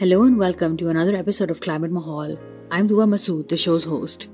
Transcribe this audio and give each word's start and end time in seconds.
Hello 0.00 0.22
and 0.22 0.38
welcome 0.38 0.76
to 0.76 0.90
another 0.90 1.16
episode 1.16 1.50
of 1.50 1.60
Climate 1.60 1.90
Mahaul. 1.90 2.38
I'm 2.70 2.86
Tooba 2.86 3.08
Masood, 3.12 3.48
the 3.48 3.56
show's 3.56 3.82
host. 3.82 4.28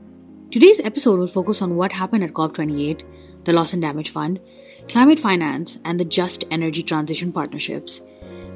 Today's 0.50 0.78
episode 0.78 1.18
will 1.18 1.26
focus 1.26 1.62
on 1.62 1.74
what 1.74 1.90
happened 1.90 2.22
at 2.22 2.34
COP28, 2.34 3.02
the 3.44 3.54
Loss 3.54 3.72
and 3.72 3.80
Damage 3.80 4.10
Fund, 4.10 4.40
climate 4.88 5.18
finance, 5.18 5.78
and 5.86 5.98
the 5.98 6.04
Just 6.04 6.44
Energy 6.50 6.82
Transition 6.82 7.32
Partnerships. 7.32 8.02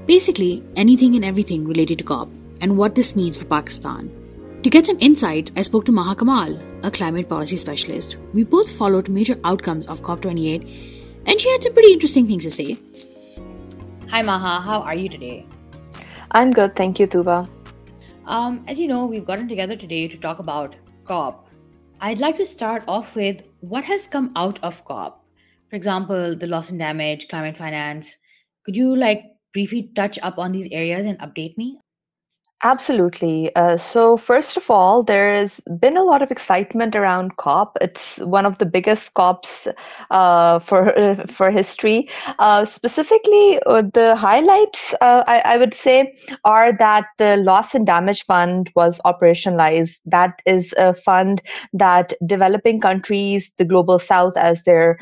Basically, 0.05 0.63
anything 0.77 1.15
and 1.15 1.25
everything 1.25 1.67
related 1.67 1.97
to 1.97 2.05
COP 2.05 2.29
and 2.61 2.77
what 2.77 2.95
this 2.95 3.17
means 3.17 3.39
for 3.39 3.47
Pakistan. 3.47 4.11
To 4.63 4.69
get 4.69 4.85
some 4.85 4.99
insights, 5.01 5.51
I 5.57 5.63
spoke 5.63 5.87
to 5.87 5.93
Maha 5.93 6.15
Kamal, 6.15 6.61
a 6.83 6.91
climate 6.91 7.31
policy 7.31 7.57
specialist. 7.57 8.19
We 8.35 8.45
both 8.45 8.71
followed 8.71 9.09
major 9.09 9.41
outcomes 9.45 9.87
of 9.87 10.03
COP28, 10.03 11.25
and 11.25 11.41
she 11.41 11.51
had 11.51 11.63
some 11.63 11.73
pretty 11.73 11.95
interesting 11.95 12.27
things 12.27 12.45
to 12.45 12.51
say. 12.51 12.79
Hi, 14.11 14.21
Maha, 14.21 14.61
how 14.61 14.83
are 14.83 14.95
you 14.95 15.09
today? 15.09 15.47
I'm 16.33 16.51
good, 16.51 16.77
thank 16.77 16.99
you, 16.99 17.07
Tooba. 17.07 17.49
Um, 18.27 18.65
as 18.69 18.79
you 18.79 18.87
know, 18.87 19.07
we've 19.07 19.25
gotten 19.25 19.49
together 19.49 19.77
today 19.77 20.09
to 20.09 20.17
talk 20.19 20.39
about 20.39 20.77
COP. 21.05 21.49
I'd 22.01 22.19
like 22.19 22.37
to 22.37 22.47
start 22.47 22.85
off 22.87 23.15
with 23.17 23.43
what 23.61 23.85
has 23.85 24.07
come 24.07 24.33
out 24.37 24.63
of 24.63 24.85
COP. 24.85 25.25
For 25.71 25.77
example, 25.77 26.37
the 26.37 26.47
loss 26.47 26.69
and 26.71 26.79
damage, 26.79 27.29
climate 27.29 27.57
finance. 27.57 28.19
Could 28.65 28.77
you 28.77 28.95
like 28.95 29.25
briefly 29.55 29.91
touch 29.95 30.19
up 30.23 30.39
on 30.39 30.53
these 30.53 30.69
areas 30.71 31.07
and 31.07 31.19
update 31.21 31.57
me? 31.57 31.81
Absolutely. 32.65 33.55
Uh, 33.55 33.77
so, 33.77 34.17
first 34.17 34.57
of 34.57 34.69
all, 34.69 35.05
there's 35.05 35.61
been 35.79 35.97
a 35.97 36.03
lot 36.03 36.23
of 36.23 36.33
excitement 36.33 36.97
around 36.97 37.37
COP. 37.37 37.79
It's 37.81 38.17
one 38.19 38.45
of 38.45 38.59
the 38.59 38.67
biggest 38.67 39.15
COPs 39.15 39.69
uh, 40.11 40.59
for 40.59 40.93
for 41.29 41.51
history. 41.53 42.09
Uh, 42.41 42.65
specifically, 42.65 43.61
uh, 43.67 43.83
the 43.95 44.17
highlights 44.17 44.93
uh, 45.01 45.23
I, 45.29 45.39
I, 45.45 45.57
would 45.57 45.73
say 45.73 46.17
are 46.45 46.77
that 46.79 47.05
the 47.19 47.37
Loss 47.37 47.77
and 47.77 47.87
Damage 47.87 48.25
Fund 48.27 48.73
was 48.75 49.01
operationalized. 49.05 50.01
That 50.05 50.43
is 50.45 50.75
a 50.77 50.95
fund 50.95 51.41
that 51.75 52.13
developing 52.27 52.81
countries, 52.81 53.53
the 53.59 53.65
global 53.65 54.01
South, 54.01 54.37
as 54.37 54.65
they're 54.65 54.99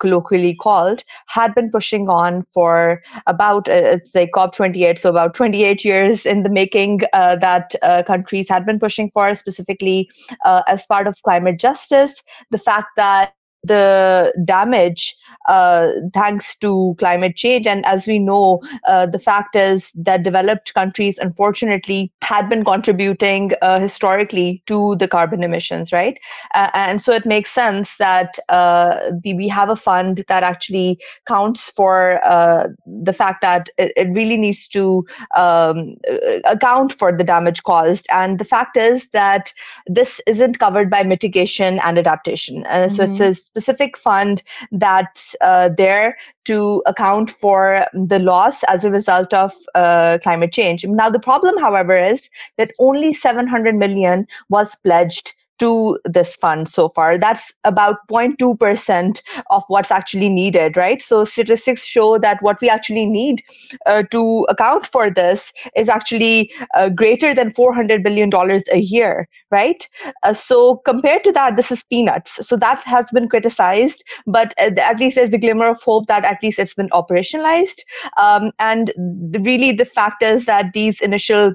colloquially 0.00 0.54
called, 0.54 1.04
had 1.26 1.54
been 1.54 1.70
pushing 1.70 2.08
on 2.08 2.46
for 2.54 3.02
about 3.26 3.68
it's 3.68 4.14
like 4.14 4.32
COP 4.32 4.54
28, 4.56 4.98
so 4.98 5.10
about 5.10 5.34
28 5.34 5.84
years 5.84 6.24
in 6.24 6.44
the 6.44 6.48
making 6.48 6.77
uh, 6.86 7.08
that 7.14 7.56
uh, 7.64 7.82
countries 7.82 8.26
had 8.36 8.52
been 8.52 8.68
pushing 8.68 9.10
for, 9.10 9.34
specifically 9.34 10.08
uh, 10.44 10.62
as 10.66 10.84
part 10.86 11.06
of 11.06 11.14
climate 11.22 11.58
justice. 11.58 12.14
The 12.50 12.58
fact 12.58 12.88
that 12.96 13.34
the 13.68 14.32
damage 14.44 15.16
uh, 15.48 15.92
thanks 16.14 16.56
to 16.58 16.94
climate 16.98 17.36
change. 17.36 17.66
And 17.66 17.84
as 17.86 18.06
we 18.06 18.18
know, 18.18 18.60
uh, 18.86 19.06
the 19.06 19.18
fact 19.18 19.56
is 19.56 19.90
that 19.94 20.22
developed 20.22 20.74
countries, 20.74 21.18
unfortunately, 21.18 22.12
had 22.22 22.48
been 22.48 22.64
contributing 22.64 23.52
uh, 23.62 23.80
historically 23.80 24.62
to 24.66 24.96
the 24.96 25.08
carbon 25.08 25.42
emissions, 25.42 25.92
right? 25.92 26.18
and 26.54 27.00
so 27.00 27.12
it 27.12 27.24
makes 27.26 27.50
sense 27.50 27.96
that 27.96 28.38
uh, 28.48 28.96
the, 29.22 29.34
we 29.34 29.48
have 29.48 29.70
a 29.70 29.76
fund 29.76 30.24
that 30.28 30.42
actually 30.42 30.98
counts 31.26 31.70
for 31.70 32.24
uh, 32.24 32.68
the 32.86 33.12
fact 33.12 33.40
that 33.42 33.68
it, 33.78 33.92
it 33.96 34.08
really 34.10 34.36
needs 34.36 34.68
to 34.68 35.04
um, 35.36 35.96
account 36.44 36.92
for 36.92 37.16
the 37.16 37.24
damage 37.24 37.62
caused. 37.62 38.06
And 38.10 38.38
the 38.38 38.44
fact 38.44 38.76
is 38.76 39.08
that 39.12 39.52
this 39.86 40.20
isn't 40.26 40.58
covered 40.58 40.90
by 40.90 41.02
mitigation 41.02 41.78
and 41.80 41.98
adaptation. 41.98 42.64
Mm-hmm. 42.64 42.94
So 42.94 43.04
it's 43.04 43.20
a 43.20 43.57
specific 43.58 43.98
fund 43.98 44.42
that's 44.72 45.34
uh, 45.40 45.68
there 45.76 46.16
to 46.44 46.82
account 46.86 47.30
for 47.30 47.86
the 47.92 48.18
loss 48.18 48.62
as 48.64 48.84
a 48.84 48.90
result 48.90 49.34
of 49.34 49.52
uh, 49.74 50.18
climate 50.22 50.52
change. 50.52 50.84
Now, 50.84 51.10
the 51.10 51.18
problem, 51.18 51.58
however, 51.58 51.96
is 51.96 52.30
that 52.56 52.72
only 52.78 53.12
700 53.12 53.74
million 53.74 54.26
was 54.48 54.76
pledged 54.84 55.34
to 55.58 55.98
this 56.04 56.36
fund 56.36 56.68
so 56.68 56.88
far. 56.90 57.18
That's 57.18 57.52
about 57.64 57.96
0.2% 58.10 59.20
of 59.50 59.62
what's 59.68 59.90
actually 59.90 60.28
needed, 60.28 60.76
right? 60.76 61.00
So 61.02 61.24
statistics 61.24 61.84
show 61.84 62.18
that 62.18 62.42
what 62.42 62.60
we 62.60 62.68
actually 62.68 63.06
need 63.06 63.42
uh, 63.86 64.02
to 64.10 64.46
account 64.48 64.86
for 64.86 65.10
this 65.10 65.52
is 65.76 65.88
actually 65.88 66.52
uh, 66.74 66.88
greater 66.88 67.34
than 67.34 67.52
$400 67.52 68.02
billion 68.02 68.30
a 68.72 68.78
year, 68.78 69.28
right? 69.50 69.86
Uh, 70.22 70.32
so 70.32 70.76
compared 70.76 71.24
to 71.24 71.32
that, 71.32 71.56
this 71.56 71.70
is 71.70 71.82
peanuts. 71.84 72.46
So 72.46 72.56
that 72.56 72.82
has 72.82 73.10
been 73.12 73.28
criticized, 73.28 74.02
but 74.26 74.54
at 74.58 74.98
least 74.98 75.16
there's 75.16 75.30
the 75.30 75.38
glimmer 75.38 75.68
of 75.68 75.80
hope 75.82 76.06
that 76.06 76.24
at 76.24 76.38
least 76.42 76.58
it's 76.58 76.74
been 76.74 76.90
operationalized. 76.90 77.80
Um, 78.20 78.52
and 78.58 78.92
the, 78.96 79.40
really 79.40 79.72
the 79.72 79.84
fact 79.84 80.22
is 80.22 80.44
that 80.46 80.72
these 80.72 81.00
initial 81.00 81.54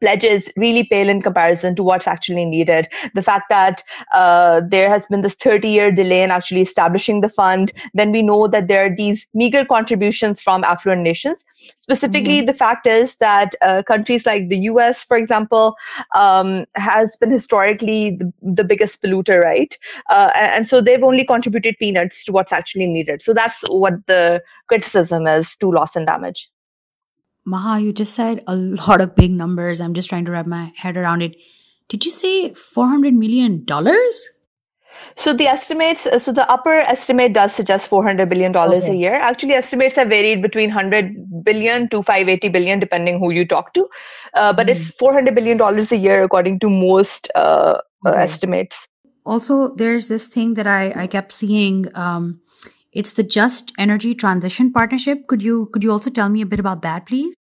pledges 0.00 0.50
really 0.56 0.84
pale 0.84 1.08
in 1.08 1.20
comparison 1.22 1.74
to 1.76 1.82
what's 1.82 2.06
actually 2.06 2.44
needed. 2.44 2.88
The 3.14 3.22
fact 3.22 3.46
that 3.50 3.82
uh, 4.14 4.62
there 4.68 4.88
has 4.88 5.06
been 5.06 5.22
this 5.22 5.34
30 5.34 5.68
year 5.68 5.90
delay 5.90 6.22
in 6.22 6.30
actually 6.30 6.62
establishing 6.62 7.20
the 7.20 7.28
fund, 7.28 7.72
then 7.94 8.12
we 8.12 8.22
know 8.22 8.48
that 8.48 8.68
there 8.68 8.84
are 8.84 8.94
these 8.94 9.26
meager 9.34 9.64
contributions 9.64 10.40
from 10.40 10.64
affluent 10.64 11.02
nations. 11.02 11.44
Specifically, 11.76 12.38
mm-hmm. 12.38 12.46
the 12.46 12.54
fact 12.54 12.86
is 12.86 13.16
that 13.16 13.54
uh, 13.62 13.82
countries 13.82 14.24
like 14.24 14.48
the 14.48 14.58
US, 14.70 15.04
for 15.04 15.16
example, 15.16 15.76
um, 16.14 16.64
has 16.76 17.16
been 17.16 17.30
historically 17.30 18.16
the, 18.16 18.32
the 18.42 18.64
biggest 18.64 19.02
polluter, 19.02 19.42
right? 19.42 19.76
Uh, 20.08 20.30
and, 20.34 20.52
and 20.52 20.68
so 20.68 20.80
they've 20.80 21.02
only 21.02 21.24
contributed 21.24 21.76
peanuts 21.78 22.24
to 22.24 22.32
what's 22.32 22.52
actually 22.52 22.86
needed. 22.86 23.22
So 23.22 23.34
that's 23.34 23.62
what 23.68 23.94
the 24.06 24.42
criticism 24.68 25.26
is 25.26 25.56
to 25.56 25.70
loss 25.70 25.96
and 25.96 26.06
damage. 26.06 26.48
Maha, 27.50 27.80
you 27.80 27.92
just 27.92 28.14
said 28.14 28.42
a 28.46 28.54
lot 28.54 29.00
of 29.00 29.16
big 29.16 29.32
numbers. 29.32 29.80
I'm 29.80 29.94
just 29.94 30.08
trying 30.08 30.24
to 30.26 30.30
wrap 30.30 30.46
my 30.46 30.72
head 30.76 30.96
around 30.96 31.22
it. 31.22 31.34
Did 31.88 32.04
you 32.04 32.10
say 32.10 32.50
$400 32.50 33.12
million? 33.12 33.66
So 35.16 35.32
the 35.32 35.46
estimates, 35.46 36.06
uh, 36.06 36.18
so 36.18 36.32
the 36.32 36.48
upper 36.50 36.74
estimate 36.74 37.32
does 37.32 37.52
suggest 37.52 37.88
400 37.88 38.28
billion 38.28 38.52
dollars 38.52 38.84
okay. 38.84 38.92
a 38.92 38.96
year. 38.96 39.14
Actually, 39.14 39.54
estimates 39.54 39.96
have 39.96 40.08
varied 40.08 40.42
between 40.42 40.68
100 40.70 41.44
billion 41.44 41.88
to 41.88 42.02
580 42.02 42.48
billion, 42.48 42.78
depending 42.78 43.18
who 43.18 43.30
you 43.30 43.44
talk 43.44 43.72
to. 43.74 43.88
Uh, 44.34 44.52
but 44.52 44.66
mm. 44.66 44.70
it's 44.70 44.90
400 44.92 45.34
billion 45.34 45.56
dollars 45.56 45.90
a 45.92 45.96
year, 45.96 46.22
according 46.22 46.60
to 46.60 46.70
most 46.70 47.30
uh, 47.34 47.78
uh 48.06 48.10
estimates. 48.10 48.86
Also, 49.24 49.74
there's 49.76 50.08
this 50.08 50.28
thing 50.28 50.54
that 50.54 50.66
I 50.66 50.92
I 51.04 51.06
kept 51.06 51.32
seeing. 51.32 51.88
Um, 51.96 52.40
it's 52.92 53.12
the 53.12 53.22
Just 53.22 53.72
Energy 53.78 54.14
Transition 54.14 54.72
Partnership. 54.72 55.26
Could 55.28 55.42
you 55.42 55.66
could 55.72 55.84
you 55.84 55.92
also 55.92 56.10
tell 56.10 56.28
me 56.28 56.42
a 56.42 56.46
bit 56.46 56.60
about 56.60 56.82
that, 56.82 57.06
please? 57.06 57.39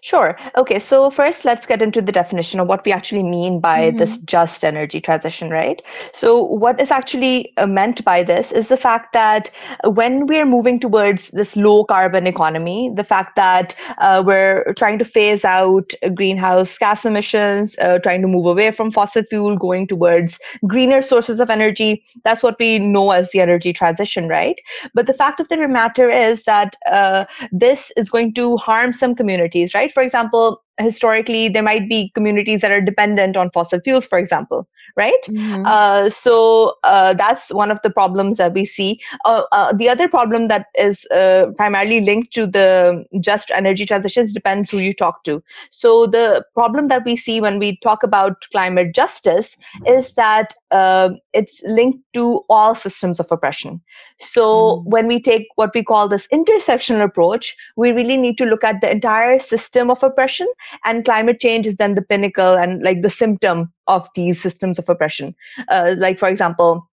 Sure. 0.00 0.36
Okay. 0.56 0.78
So 0.78 1.10
first, 1.10 1.44
let's 1.44 1.66
get 1.66 1.82
into 1.82 2.02
the 2.02 2.12
definition 2.12 2.60
of 2.60 2.68
what 2.68 2.84
we 2.84 2.92
actually 2.92 3.22
mean 3.22 3.60
by 3.60 3.88
mm-hmm. 3.88 3.98
this 3.98 4.18
just 4.18 4.64
energy 4.64 5.00
transition, 5.00 5.50
right? 5.50 5.80
So 6.12 6.42
what 6.42 6.80
is 6.80 6.90
actually 6.90 7.52
uh, 7.56 7.66
meant 7.66 8.04
by 8.04 8.22
this 8.22 8.52
is 8.52 8.68
the 8.68 8.76
fact 8.76 9.12
that 9.12 9.50
when 9.84 10.26
we're 10.26 10.46
moving 10.46 10.80
towards 10.80 11.28
this 11.28 11.56
low 11.56 11.84
carbon 11.84 12.26
economy, 12.26 12.92
the 12.94 13.04
fact 13.04 13.36
that 13.36 13.74
uh, 13.98 14.22
we're 14.24 14.74
trying 14.74 14.98
to 14.98 15.04
phase 15.04 15.44
out 15.44 15.92
greenhouse 16.14 16.76
gas 16.78 17.04
emissions, 17.04 17.76
uh, 17.78 17.98
trying 17.98 18.22
to 18.22 18.28
move 18.28 18.46
away 18.46 18.70
from 18.70 18.90
fossil 18.90 19.22
fuel, 19.24 19.56
going 19.56 19.86
towards 19.86 20.38
greener 20.66 21.02
sources 21.02 21.40
of 21.40 21.50
energy, 21.50 22.04
that's 22.24 22.42
what 22.42 22.58
we 22.58 22.78
know 22.78 23.10
as 23.10 23.30
the 23.30 23.40
energy 23.40 23.72
transition, 23.72 24.28
right? 24.28 24.60
But 24.94 25.06
the 25.06 25.14
fact 25.14 25.40
of 25.40 25.48
the 25.48 25.62
matter 25.68 26.10
is 26.10 26.42
that 26.44 26.76
uh, 26.90 27.24
this 27.50 27.92
is 27.96 28.10
going 28.10 28.34
to 28.34 28.56
harm 28.56 28.92
some 28.92 29.14
communities, 29.14 29.71
right? 29.74 29.92
For 29.92 30.02
example, 30.02 30.62
historically, 30.82 31.48
there 31.48 31.62
might 31.62 31.88
be 31.88 32.10
communities 32.14 32.60
that 32.60 32.70
are 32.70 32.80
dependent 32.80 33.36
on 33.36 33.50
fossil 33.50 33.80
fuels, 33.80 34.06
for 34.06 34.18
example, 34.18 34.68
right? 34.96 35.22
Mm-hmm. 35.28 35.62
Uh, 35.66 36.10
so 36.10 36.76
uh, 36.84 37.14
that's 37.14 37.50
one 37.52 37.70
of 37.70 37.80
the 37.82 37.90
problems 37.90 38.36
that 38.36 38.52
we 38.52 38.64
see. 38.64 39.00
Uh, 39.24 39.42
uh 39.52 39.72
the 39.72 39.88
other 39.88 40.08
problem 40.08 40.48
that 40.48 40.66
is 40.78 41.06
uh, 41.06 41.46
primarily 41.56 42.00
linked 42.00 42.32
to 42.34 42.46
the 42.46 43.04
just 43.20 43.50
energy 43.50 43.86
transitions 43.86 44.32
depends 44.32 44.70
who 44.70 44.78
you 44.78 44.92
talk 44.92 45.24
to. 45.24 45.42
So 45.70 46.06
the 46.06 46.44
problem 46.54 46.88
that 46.88 47.04
we 47.04 47.16
see 47.16 47.40
when 47.40 47.58
we 47.58 47.78
talk 47.82 48.02
about 48.02 48.44
climate 48.50 48.94
justice 48.94 49.56
is 49.86 50.14
that 50.14 50.54
uh, 50.70 51.10
it's 51.32 51.62
linked 51.64 52.00
to 52.14 52.44
all 52.48 52.74
systems 52.74 53.20
of 53.20 53.30
oppression. 53.30 53.80
So 54.18 54.44
mm-hmm. 54.44 54.90
when 54.90 55.06
we 55.06 55.20
take 55.20 55.48
what 55.56 55.74
we 55.74 55.82
call 55.82 56.08
this 56.08 56.26
intersectional 56.32 57.04
approach, 57.04 57.56
we 57.76 57.92
really 57.92 58.16
need 58.16 58.38
to 58.38 58.44
look 58.44 58.64
at 58.64 58.80
the 58.80 58.90
entire 58.90 59.38
system 59.38 59.90
of 59.90 60.02
oppression 60.02 60.46
and 60.84 61.04
climate 61.04 61.40
change 61.40 61.66
is 61.66 61.76
then 61.76 61.94
the 61.94 62.02
pinnacle 62.02 62.54
and 62.54 62.82
like 62.82 63.02
the 63.02 63.10
symptom 63.10 63.72
of 63.86 64.08
these 64.14 64.40
systems 64.40 64.78
of 64.78 64.88
oppression 64.88 65.34
uh, 65.68 65.94
like 65.98 66.18
for 66.18 66.28
example 66.28 66.88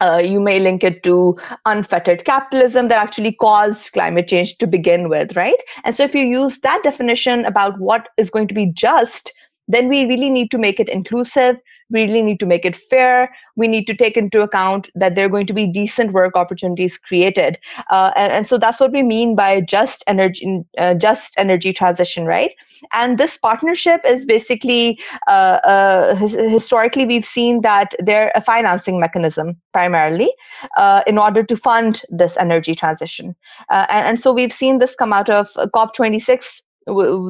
uh, 0.00 0.16
you 0.16 0.40
may 0.40 0.58
link 0.58 0.82
it 0.82 1.02
to 1.02 1.38
unfettered 1.66 2.24
capitalism 2.24 2.88
that 2.88 3.02
actually 3.02 3.32
caused 3.32 3.92
climate 3.92 4.28
change 4.28 4.56
to 4.56 4.66
begin 4.66 5.08
with, 5.08 5.36
right? 5.36 5.58
And 5.84 5.94
so, 5.94 6.04
if 6.04 6.14
you 6.14 6.24
use 6.24 6.58
that 6.60 6.80
definition 6.82 7.44
about 7.44 7.78
what 7.78 8.08
is 8.16 8.30
going 8.30 8.48
to 8.48 8.54
be 8.54 8.66
just, 8.72 9.32
then 9.70 9.88
we 9.88 10.04
really 10.04 10.30
need 10.30 10.50
to 10.50 10.58
make 10.58 10.80
it 10.80 10.88
inclusive. 10.88 11.56
We 11.90 12.02
really 12.02 12.22
need 12.22 12.38
to 12.40 12.46
make 12.46 12.64
it 12.64 12.76
fair. 12.76 13.34
We 13.56 13.66
need 13.66 13.86
to 13.88 13.94
take 13.94 14.16
into 14.16 14.42
account 14.42 14.88
that 14.94 15.14
there 15.14 15.26
are 15.26 15.28
going 15.28 15.46
to 15.46 15.52
be 15.52 15.66
decent 15.66 16.12
work 16.12 16.36
opportunities 16.36 16.96
created. 16.96 17.58
Uh, 17.90 18.12
and, 18.16 18.32
and, 18.32 18.46
so 18.46 18.58
that's 18.58 18.78
what 18.78 18.92
we 18.92 19.02
mean 19.02 19.34
by 19.34 19.60
just 19.60 20.04
energy 20.06 20.62
uh, 20.78 20.94
just 20.94 21.34
energy 21.36 21.72
transition 21.72 22.26
right? 22.26 22.52
And 22.92 23.18
this 23.18 23.36
partnership 23.36 24.00
is 24.04 24.24
basically 24.24 24.98
uh, 25.26 25.58
uh 25.64 26.14
historically 26.14 27.06
we've 27.06 27.24
seen 27.24 27.60
that 27.62 27.94
they're 27.98 28.32
a 28.34 28.40
financing 28.40 29.00
mechanism 29.00 29.56
primarily 29.72 30.32
uh, 30.76 31.02
in 31.06 31.18
order 31.18 31.42
to 31.42 31.56
fund 31.56 32.02
this 32.08 32.36
energy 32.36 32.74
transition. 32.74 33.34
Uh, 33.70 33.86
and, 33.90 34.08
and 34.08 34.20
so 34.20 34.32
we've 34.32 34.52
seen 34.52 34.78
this 34.78 34.94
come 34.94 35.12
out 35.12 35.28
of 35.28 35.48
cop26 35.74 36.62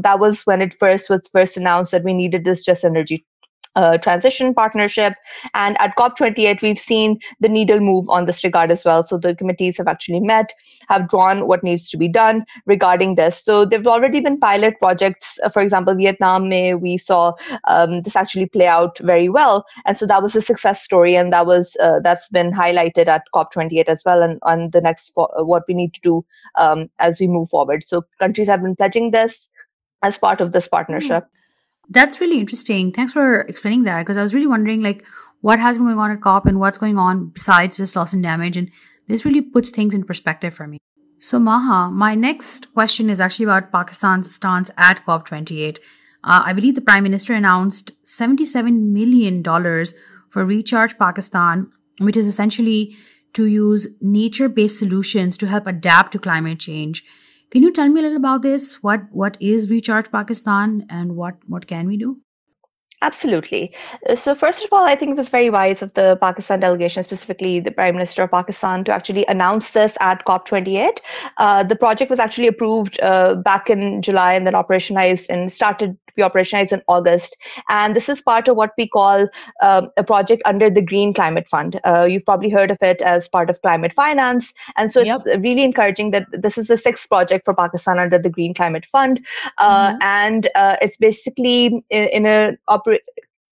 that 0.03 0.19
was 0.19 0.43
when 0.43 0.63
it 0.63 0.79
first 0.79 1.11
was 1.11 1.29
first 1.33 1.57
announced 1.57 1.93
that 1.93 2.05
we 2.05 2.15
needed 2.15 2.45
this 2.45 2.65
just 2.65 2.85
energy 2.85 3.25
uh, 3.77 3.99
transition 3.99 4.53
partnership. 4.55 5.15
And 5.55 5.81
at 5.81 5.97
COP28, 5.97 6.63
we've 6.63 6.79
seen 6.79 7.19
the 7.41 7.49
needle 7.49 7.81
move 7.81 8.09
on 8.09 8.27
this 8.27 8.43
regard 8.45 8.71
as 8.71 8.85
well. 8.85 9.03
So 9.03 9.19
the 9.19 9.35
committees 9.35 9.79
have 9.79 9.89
actually 9.89 10.21
met, 10.21 10.53
have 10.89 11.09
drawn 11.09 11.47
what 11.47 11.63
needs 11.63 11.89
to 11.91 11.97
be 11.97 12.09
done 12.09 12.45
regarding 12.67 13.15
this. 13.15 13.43
So 13.45 13.65
there've 13.65 13.87
already 13.87 14.21
been 14.21 14.39
pilot 14.39 14.79
projects. 14.81 15.39
Uh, 15.43 15.49
for 15.49 15.63
example, 15.63 15.95
Vietnam, 15.95 16.49
we 16.81 16.99
saw 16.99 17.33
um, 17.65 18.03
this 18.03 18.17
actually 18.17 18.47
play 18.47 18.67
out 18.67 18.99
very 18.99 19.29
well. 19.29 19.65
And 19.87 19.97
so 19.97 20.07
that 20.07 20.23
was 20.23 20.35
a 20.35 20.43
success 20.43 20.83
story. 20.83 21.17
And 21.17 21.33
that 21.33 21.47
was 21.47 21.77
uh, 21.81 22.01
that's 22.01 22.29
been 22.29 22.53
highlighted 22.53 23.07
at 23.07 23.23
COP28 23.35 23.85
as 23.89 24.03
well. 24.05 24.23
And 24.23 24.39
on 24.43 24.71
the 24.71 24.81
next, 24.81 25.13
uh, 25.17 25.45
what 25.45 25.63
we 25.69 25.75
need 25.75 25.95
to 25.95 26.01
do 26.01 26.25
um, 26.57 26.91
as 26.99 27.21
we 27.21 27.27
move 27.27 27.51
forward. 27.51 27.85
So 27.87 28.05
countries 28.19 28.49
have 28.49 28.63
been 28.63 28.77
pledging 28.77 29.11
this 29.13 29.49
as 30.03 30.19
part 30.19 30.41
of 30.41 30.53
this 30.53 30.69
partnership. 30.69 31.25
Mm-hmm. 31.25 31.93
That's 31.93 32.21
really 32.21 32.39
interesting. 32.39 32.93
Thanks 32.93 33.13
for 33.13 33.41
explaining 33.43 33.85
that 33.85 34.01
because 34.01 34.17
I 34.17 34.23
was 34.23 34.35
really 34.35 34.47
wondering 34.47 34.83
like 34.83 35.05
what 35.41 35.59
has 35.59 35.77
been 35.77 35.87
going 35.87 35.99
on 35.99 36.11
at 36.11 36.21
COP 36.21 36.47
and 36.47 36.61
what's 36.61 36.79
going 36.79 36.99
on 36.99 37.27
besides 37.27 37.79
just 37.79 37.97
loss 37.97 38.13
and 38.13 38.23
damage. 38.23 38.57
And 38.57 38.71
this 39.09 39.25
really 39.25 39.41
puts 39.41 39.71
things 39.71 39.95
in 39.95 40.05
perspective 40.05 40.55
for 40.55 40.67
me. 40.67 40.79
So, 41.19 41.39
Maha, 41.39 41.91
my 41.91 42.15
next 42.15 42.73
question 42.73 43.11
is 43.11 43.21
actually 43.21 43.45
about 43.45 43.73
Pakistan's 43.73 44.35
stance 44.35 44.71
at 44.79 45.05
COP28. 45.07 45.79
Uh, 46.23 46.43
I 46.45 46.53
believe 46.53 46.75
the 46.75 46.81
Prime 46.81 47.03
Minister 47.03 47.35
announced 47.35 47.93
$77 48.05 48.93
million 48.93 49.43
for 50.31 50.45
Recharge 50.45 50.99
Pakistan, 50.99 51.71
which 51.99 52.17
is 52.17 52.27
essentially 52.27 52.97
to 53.35 53.47
use 53.47 53.87
nature 54.01 54.49
based 54.49 54.79
solutions 54.79 55.37
to 55.37 55.47
help 55.47 55.67
adapt 55.67 56.13
to 56.13 56.19
climate 56.19 56.59
change. 56.59 57.05
Can 57.51 57.65
you 57.65 57.73
tell 57.73 57.89
me 57.89 58.01
a 58.01 58.03
little 58.05 58.17
about 58.17 58.43
this? 58.43 58.83
What 58.83 59.01
what 59.11 59.37
is 59.41 59.71
Recharge 59.71 60.11
Pakistan 60.11 60.87
and 60.89 61.17
what 61.17 61.35
what 61.47 61.67
can 61.67 61.87
we 61.89 61.97
do? 61.97 62.19
Absolutely. 63.03 63.75
Uh, 64.09 64.15
so, 64.15 64.35
first 64.35 64.63
of 64.63 64.73
all, 64.73 64.85
I 64.85 64.95
think 64.95 65.13
it 65.13 65.17
was 65.17 65.31
very 65.31 65.49
wise 65.49 65.81
of 65.81 65.93
the 65.95 66.19
Pakistan 66.21 66.61
delegation, 66.61 67.03
specifically 67.03 67.59
the 67.59 67.71
Prime 67.71 67.95
Minister 67.95 68.25
of 68.25 68.31
Pakistan, 68.31 68.85
to 68.85 68.93
actually 68.93 69.25
announce 69.27 69.71
this 69.71 69.97
at 70.01 70.25
COP28. 70.27 70.99
Uh, 71.39 71.63
the 71.65 71.77
project 71.77 72.11
was 72.11 72.19
actually 72.19 72.47
approved 72.47 73.01
uh, 73.01 73.37
back 73.37 73.71
in 73.71 74.03
July 74.03 74.35
and 74.35 74.47
then 74.47 74.53
operationalized 74.53 75.27
and 75.31 75.51
started 75.51 75.97
be 76.15 76.23
operationalized 76.23 76.73
in 76.73 76.83
August. 76.89 77.37
And 77.69 77.95
this 77.95 78.09
is 78.09 78.21
part 78.21 78.49
of 78.49 78.57
what 78.57 78.73
we 78.77 78.89
call 78.89 79.29
uh, 79.61 79.87
a 79.97 80.05
project 80.05 80.43
under 80.45 80.71
the 80.71 80.83
Green 80.83 81.13
Climate 81.15 81.49
Fund. 81.49 81.81
Uh, 81.85 82.07
you've 82.11 82.25
probably 82.25 82.51
heard 82.51 82.71
of 82.71 82.79
it 82.81 83.03
as 83.03 83.29
part 83.29 83.51
of 83.51 83.61
climate 83.63 83.93
finance. 83.93 84.53
And 84.77 84.93
so 84.93 85.01
it's 85.01 85.27
yep. 85.27 85.43
really 85.43 85.63
encouraging 85.63 86.11
that 86.13 86.27
this 86.33 86.59
is 86.59 86.69
the 86.69 86.79
sixth 86.79 87.09
project 87.09 87.45
for 87.45 87.55
Pakistan 87.55 87.99
under 87.99 88.19
the 88.19 88.31
Green 88.31 88.55
Climate 88.55 88.87
Fund. 88.91 89.25
Uh, 89.59 89.91
mm-hmm. 89.91 90.03
And 90.03 90.49
it's 90.83 90.97
basically 90.97 91.85
in, 91.91 92.05
in 92.05 92.27
a 92.27 92.57
oper- 92.69 92.99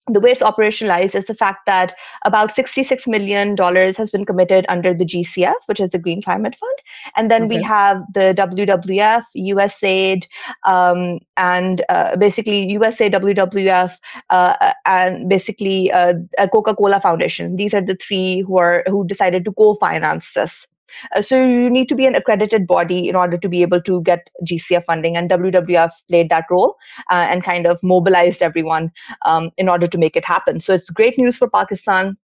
the 0.09 0.21
way 0.21 0.31
it's 0.31 0.41
operationalized 0.43 1.15
is 1.15 1.25
the 1.27 1.35
fact 1.35 1.67
that 1.67 1.95
about 2.25 2.55
$66 2.55 3.07
million 3.07 3.57
has 3.57 4.11
been 4.11 4.25
committed 4.25 4.65
under 4.69 4.95
the 4.95 5.05
GCF, 5.05 5.55
which 5.67 5.81
is 5.81 5.91
the 5.91 5.99
Green 5.99 6.23
Climate 6.23 6.57
Fund. 6.57 6.79
And 7.17 7.31
then 7.31 7.45
okay. 7.45 7.57
we 7.57 7.63
have 7.63 8.03
the 8.15 8.35
WWF, 8.37 9.25
USAID, 9.37 10.27
um, 10.65 11.19
and 11.37 11.83
uh, 11.89 12.17
basically 12.17 12.71
USA, 12.71 13.11
WWF, 13.11 13.93
uh, 14.31 14.73
and 14.87 15.29
basically 15.29 15.91
uh, 15.93 16.15
Coca 16.53 16.75
Cola 16.75 17.01
Foundation. 17.01 17.57
These 17.57 17.75
are 17.75 17.85
the 17.85 17.97
three 17.97 18.41
who, 18.41 18.59
are, 18.59 18.85
who 18.87 19.07
decided 19.07 19.45
to 19.45 19.53
co 19.53 19.75
finance 19.77 20.33
this. 20.35 20.67
Uh, 21.15 21.23
so 21.23 21.43
you 21.43 21.71
need 21.71 21.89
to 21.89 21.95
be 21.95 22.07
an 22.07 22.15
accredited 22.15 22.67
body 22.67 23.09
in 23.09 23.17
order 23.17 23.39
to 23.39 23.49
be 23.49 23.63
able 23.63 23.81
to 23.83 24.03
get 24.03 24.29
GCF 24.45 24.85
funding, 24.85 25.17
and 25.17 25.31
WWF 25.31 25.91
played 26.09 26.31
that 26.31 26.45
role 26.51 26.77
uh, 27.11 27.27
and 27.31 27.43
kind 27.43 27.67
of 27.67 27.83
mobilized 27.83 28.43
everyone 28.43 28.91
um, 29.25 29.51
in 29.57 29.69
order 29.69 29.87
to 29.87 29.99
make 29.99 30.17
it 30.17 30.25
happen. 30.25 30.61
So 30.61 30.75
it's 30.75 30.91
great 30.91 31.19
news 31.19 31.37
for 31.37 31.49
Pakistan 31.49 32.17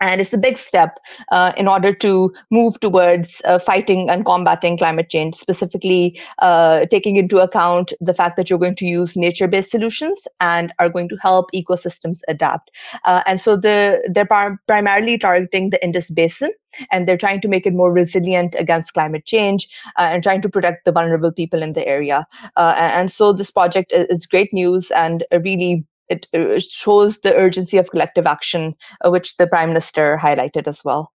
and 0.00 0.20
it's 0.20 0.32
a 0.32 0.38
big 0.38 0.58
step 0.58 0.98
uh, 1.32 1.52
in 1.56 1.66
order 1.66 1.92
to 1.92 2.32
move 2.50 2.78
towards 2.80 3.42
uh, 3.44 3.58
fighting 3.58 4.08
and 4.10 4.24
combating 4.24 4.78
climate 4.78 5.10
change, 5.10 5.34
specifically 5.34 6.20
uh, 6.40 6.86
taking 6.86 7.16
into 7.16 7.38
account 7.38 7.92
the 8.00 8.14
fact 8.14 8.36
that 8.36 8.48
you're 8.48 8.58
going 8.58 8.76
to 8.76 8.86
use 8.86 9.16
nature 9.16 9.48
based 9.48 9.70
solutions 9.70 10.26
and 10.40 10.72
are 10.78 10.88
going 10.88 11.08
to 11.08 11.16
help 11.16 11.50
ecosystems 11.52 12.18
adapt. 12.28 12.70
Uh, 13.04 13.22
and 13.26 13.40
so 13.40 13.56
the, 13.56 14.00
they're 14.12 14.26
par- 14.26 14.60
primarily 14.66 15.18
targeting 15.18 15.70
the 15.70 15.82
Indus 15.84 16.10
Basin 16.10 16.50
and 16.92 17.08
they're 17.08 17.18
trying 17.18 17.40
to 17.40 17.48
make 17.48 17.66
it 17.66 17.74
more 17.74 17.92
resilient 17.92 18.54
against 18.58 18.94
climate 18.94 19.24
change 19.26 19.68
uh, 19.98 20.02
and 20.02 20.22
trying 20.22 20.42
to 20.42 20.48
protect 20.48 20.84
the 20.84 20.92
vulnerable 20.92 21.32
people 21.32 21.62
in 21.62 21.72
the 21.72 21.86
area. 21.86 22.26
Uh, 22.56 22.74
and 22.76 23.10
so 23.10 23.32
this 23.32 23.50
project 23.50 23.92
is, 23.92 24.06
is 24.08 24.26
great 24.26 24.52
news 24.52 24.90
and 24.90 25.24
a 25.32 25.40
really 25.40 25.84
it, 26.08 26.26
shows 26.62 27.18
the 27.18 27.34
urgency 27.34 27.78
of 27.78 27.90
collective 27.90 28.26
action, 28.26 28.74
uh, 29.04 29.10
which 29.10 29.36
the 29.36 29.46
prime 29.46 29.68
minister 29.68 30.18
highlighted 30.20 30.66
as 30.66 30.84
well. 30.84 31.12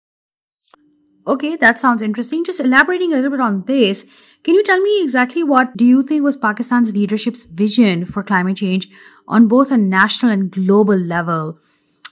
Okay, 1.25 1.55
that 1.55 1.79
sounds 1.79 2.03
interesting. 2.03 2.45
Just 2.45 2.59
elaborating 2.59 3.13
a 3.13 3.17
little 3.17 3.31
bit 3.31 3.41
on 3.41 3.65
this, 3.67 4.05
can 4.43 4.55
you 4.55 4.65
tell 4.65 4.81
me 4.81 5.03
exactly 5.03 5.45
what 5.45 5.77
do 5.77 5.85
you 5.85 6.03
think 6.03 6.25
was 6.25 6.37
Pakistan's 6.37 6.93
leadership's 6.95 7.45
vision 7.45 8.05
for 8.05 8.25
climate 8.25 8.57
change 8.57 8.89
on 9.29 9.47
both 9.47 9.71
a 9.71 9.77
national 9.77 10.33
and 10.33 10.51
global 10.51 10.97
level? 10.97 11.59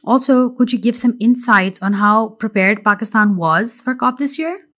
Also, 0.05 0.51
could 0.51 0.73
you 0.73 0.79
give 0.79 0.97
some 0.97 1.17
insights 1.21 1.83
on 1.83 1.95
how 1.95 2.29
prepared 2.29 2.85
Pakistan 2.85 3.37
was 3.37 3.81
for 3.83 3.97
COP 3.97 4.19
this 4.19 4.39
year? 4.39 4.70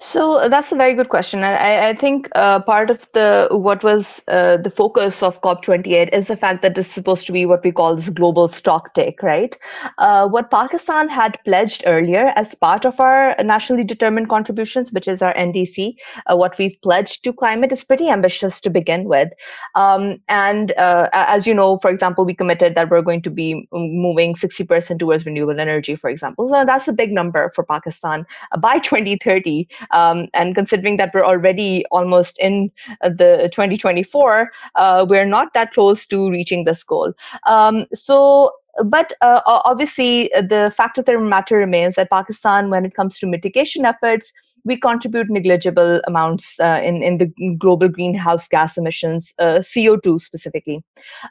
So 0.00 0.38
uh, 0.38 0.48
that's 0.48 0.72
a 0.72 0.76
very 0.76 0.94
good 0.94 1.08
question. 1.08 1.44
I, 1.44 1.90
I 1.90 1.94
think 1.94 2.28
uh, 2.34 2.60
part 2.60 2.90
of 2.90 3.08
the 3.12 3.48
what 3.52 3.84
was 3.84 4.20
uh, 4.26 4.56
the 4.56 4.70
focus 4.70 5.22
of 5.22 5.40
COP28 5.42 6.12
is 6.12 6.26
the 6.26 6.36
fact 6.36 6.62
that 6.62 6.74
this 6.74 6.88
is 6.88 6.92
supposed 6.92 7.26
to 7.26 7.32
be 7.32 7.46
what 7.46 7.62
we 7.62 7.70
call 7.70 7.94
this 7.94 8.08
global 8.08 8.48
stock 8.48 8.94
take, 8.94 9.22
right? 9.22 9.56
Uh, 9.98 10.26
what 10.26 10.50
Pakistan 10.50 11.08
had 11.08 11.38
pledged 11.44 11.84
earlier 11.86 12.32
as 12.34 12.54
part 12.56 12.84
of 12.84 12.98
our 12.98 13.36
nationally 13.44 13.84
determined 13.84 14.28
contributions, 14.28 14.90
which 14.90 15.06
is 15.06 15.22
our 15.22 15.32
NDC, 15.34 15.94
uh, 16.26 16.36
what 16.36 16.58
we've 16.58 16.76
pledged 16.82 17.22
to 17.24 17.32
climate 17.32 17.72
is 17.72 17.84
pretty 17.84 18.08
ambitious 18.08 18.60
to 18.60 18.70
begin 18.70 19.04
with. 19.04 19.28
Um, 19.76 20.20
and 20.28 20.72
uh, 20.72 21.08
as 21.12 21.46
you 21.46 21.54
know, 21.54 21.78
for 21.78 21.90
example, 21.90 22.24
we 22.24 22.34
committed 22.34 22.74
that 22.74 22.90
we're 22.90 23.02
going 23.02 23.22
to 23.22 23.30
be 23.30 23.68
moving 23.72 24.34
60% 24.34 24.98
towards 24.98 25.24
renewable 25.24 25.60
energy, 25.60 25.94
for 25.94 26.10
example. 26.10 26.48
So 26.48 26.64
that's 26.64 26.88
a 26.88 26.92
big 26.92 27.12
number 27.12 27.52
for 27.54 27.64
Pakistan 27.64 28.26
by 28.58 28.80
2030. 28.80 29.43
Um, 29.90 30.28
and 30.34 30.54
considering 30.54 30.96
that 30.98 31.12
we're 31.14 31.24
already 31.24 31.84
almost 31.90 32.38
in 32.38 32.70
uh, 33.02 33.08
the 33.08 33.48
2024, 33.52 34.50
uh, 34.74 35.06
we're 35.08 35.26
not 35.26 35.54
that 35.54 35.72
close 35.72 36.06
to 36.06 36.30
reaching 36.30 36.64
this 36.64 36.82
goal. 36.84 37.12
Um, 37.46 37.86
so 37.92 38.52
but 38.84 39.12
uh, 39.20 39.40
obviously, 39.46 40.30
the 40.34 40.72
fact 40.76 40.98
of 40.98 41.04
the 41.04 41.18
matter 41.18 41.56
remains 41.56 41.94
that 41.94 42.10
Pakistan, 42.10 42.70
when 42.70 42.84
it 42.84 42.94
comes 42.94 43.18
to 43.20 43.26
mitigation 43.26 43.84
efforts, 43.84 44.32
we 44.64 44.76
contribute 44.76 45.30
negligible 45.30 46.00
amounts 46.06 46.58
uh, 46.58 46.80
in, 46.82 47.02
in 47.02 47.18
the 47.18 47.56
global 47.58 47.88
greenhouse 47.88 48.48
gas 48.48 48.76
emissions, 48.76 49.32
uh, 49.38 49.60
CO2 49.60 50.20
specifically. 50.20 50.82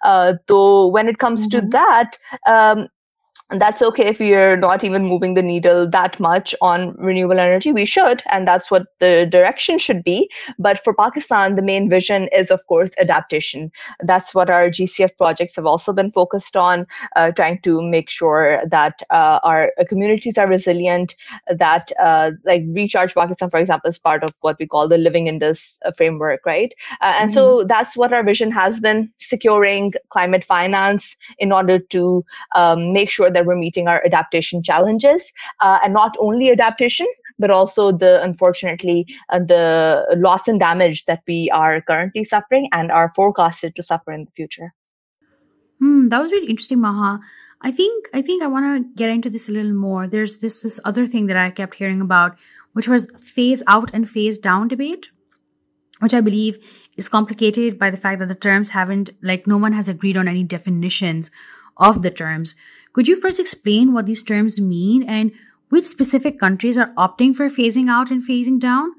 Uh, 0.03 0.33
though, 0.47 0.87
when 0.87 1.07
it 1.07 1.17
comes 1.17 1.47
mm-hmm. 1.47 1.59
to 1.59 1.67
that, 1.69 2.17
um, 2.47 2.87
and 3.51 3.61
that's 3.61 3.81
okay 3.81 4.07
if 4.07 4.19
we're 4.19 4.55
not 4.55 4.83
even 4.83 5.05
moving 5.05 5.33
the 5.33 5.41
needle 5.41 5.87
that 5.89 6.19
much 6.19 6.55
on 6.61 6.95
renewable 6.97 7.39
energy. 7.39 7.71
We 7.73 7.85
should, 7.85 8.23
and 8.31 8.47
that's 8.47 8.71
what 8.71 8.87
the 8.99 9.27
direction 9.29 9.77
should 9.79 10.03
be. 10.03 10.29
But 10.57 10.83
for 10.83 10.93
Pakistan, 10.93 11.55
the 11.55 11.61
main 11.61 11.89
vision 11.89 12.29
is, 12.35 12.49
of 12.51 12.65
course, 12.67 12.91
adaptation. 12.97 13.71
That's 14.01 14.33
what 14.33 14.49
our 14.49 14.69
GCF 14.69 15.17
projects 15.17 15.57
have 15.57 15.65
also 15.65 15.91
been 15.91 16.11
focused 16.11 16.55
on, 16.55 16.87
uh, 17.15 17.31
trying 17.31 17.59
to 17.61 17.81
make 17.81 18.09
sure 18.09 18.61
that 18.69 19.03
uh, 19.09 19.39
our 19.43 19.71
communities 19.89 20.37
are 20.37 20.47
resilient, 20.47 21.15
that, 21.47 21.91
uh, 21.99 22.31
like, 22.45 22.63
Recharge 22.67 23.13
Pakistan, 23.13 23.49
for 23.49 23.59
example, 23.59 23.89
is 23.89 23.99
part 23.99 24.23
of 24.23 24.33
what 24.39 24.57
we 24.57 24.65
call 24.65 24.87
the 24.87 24.97
Living 24.97 25.27
Indus 25.27 25.77
framework, 25.97 26.45
right? 26.45 26.73
Uh, 27.01 27.13
and 27.19 27.29
mm-hmm. 27.29 27.35
so 27.35 27.65
that's 27.65 27.97
what 27.97 28.13
our 28.13 28.23
vision 28.23 28.51
has 28.51 28.79
been 28.79 29.11
securing 29.17 29.93
climate 30.09 30.45
finance 30.45 31.17
in 31.39 31.51
order 31.51 31.77
to 31.77 32.23
um, 32.55 32.93
make 32.93 33.09
sure 33.09 33.29
that 33.33 33.45
we're 33.45 33.55
meeting 33.55 33.87
our 33.87 34.03
adaptation 34.05 34.63
challenges 34.63 35.31
uh, 35.61 35.79
and 35.83 35.93
not 35.93 36.15
only 36.19 36.51
adaptation 36.51 37.07
but 37.39 37.49
also 37.49 37.91
the 37.91 38.21
unfortunately 38.21 39.05
uh, 39.29 39.39
the 39.39 40.05
loss 40.17 40.47
and 40.47 40.59
damage 40.59 41.05
that 41.05 41.21
we 41.27 41.49
are 41.51 41.81
currently 41.81 42.23
suffering 42.23 42.69
and 42.71 42.91
are 42.91 43.11
forecasted 43.15 43.75
to 43.75 43.83
suffer 43.83 44.11
in 44.11 44.25
the 44.25 44.31
future 44.31 44.73
Hmm, 45.83 46.07
that 46.07 46.21
was 46.21 46.31
really 46.31 46.47
interesting, 46.47 46.79
Maha. 46.79 47.19
I 47.61 47.69
think 47.69 48.07
I 48.13 48.21
think 48.21 48.41
I 48.41 48.47
want 48.47 48.65
to 48.65 48.89
get 48.95 49.09
into 49.09 49.29
this 49.29 49.49
a 49.49 49.51
little 49.51 49.73
more. 49.73 50.07
There's 50.07 50.37
this 50.37 50.61
this 50.61 50.79
other 50.85 51.05
thing 51.05 51.25
that 51.27 51.35
I 51.35 51.49
kept 51.49 51.75
hearing 51.75 51.99
about, 51.99 52.37
which 52.71 52.87
was 52.87 53.07
phase 53.19 53.61
out 53.67 53.91
and 53.93 54.09
phase 54.09 54.37
down 54.37 54.69
debate, 54.69 55.09
which 55.99 56.13
I 56.13 56.21
believe 56.21 56.57
is 56.95 57.09
complicated 57.09 57.77
by 57.77 57.89
the 57.89 57.97
fact 57.97 58.19
that 58.19 58.29
the 58.29 58.35
terms 58.35 58.69
haven't 58.69 59.09
like 59.21 59.45
no 59.45 59.57
one 59.57 59.73
has 59.73 59.89
agreed 59.89 60.15
on 60.15 60.29
any 60.29 60.43
definitions 60.43 61.31
of 61.75 62.01
the 62.01 62.11
terms. 62.11 62.55
Could 62.93 63.07
you 63.07 63.15
first 63.15 63.39
explain 63.39 63.91
what 63.91 64.05
these 64.05 64.21
terms 64.21 64.61
mean 64.61 65.03
and 65.03 65.31
which 65.69 65.85
specific 65.85 66.39
countries 66.39 66.77
are 66.77 66.93
opting 66.95 67.35
for 67.35 67.49
phasing 67.49 67.89
out 67.89 68.11
and 68.11 68.21
phasing 68.21 68.59
down? 68.59 68.91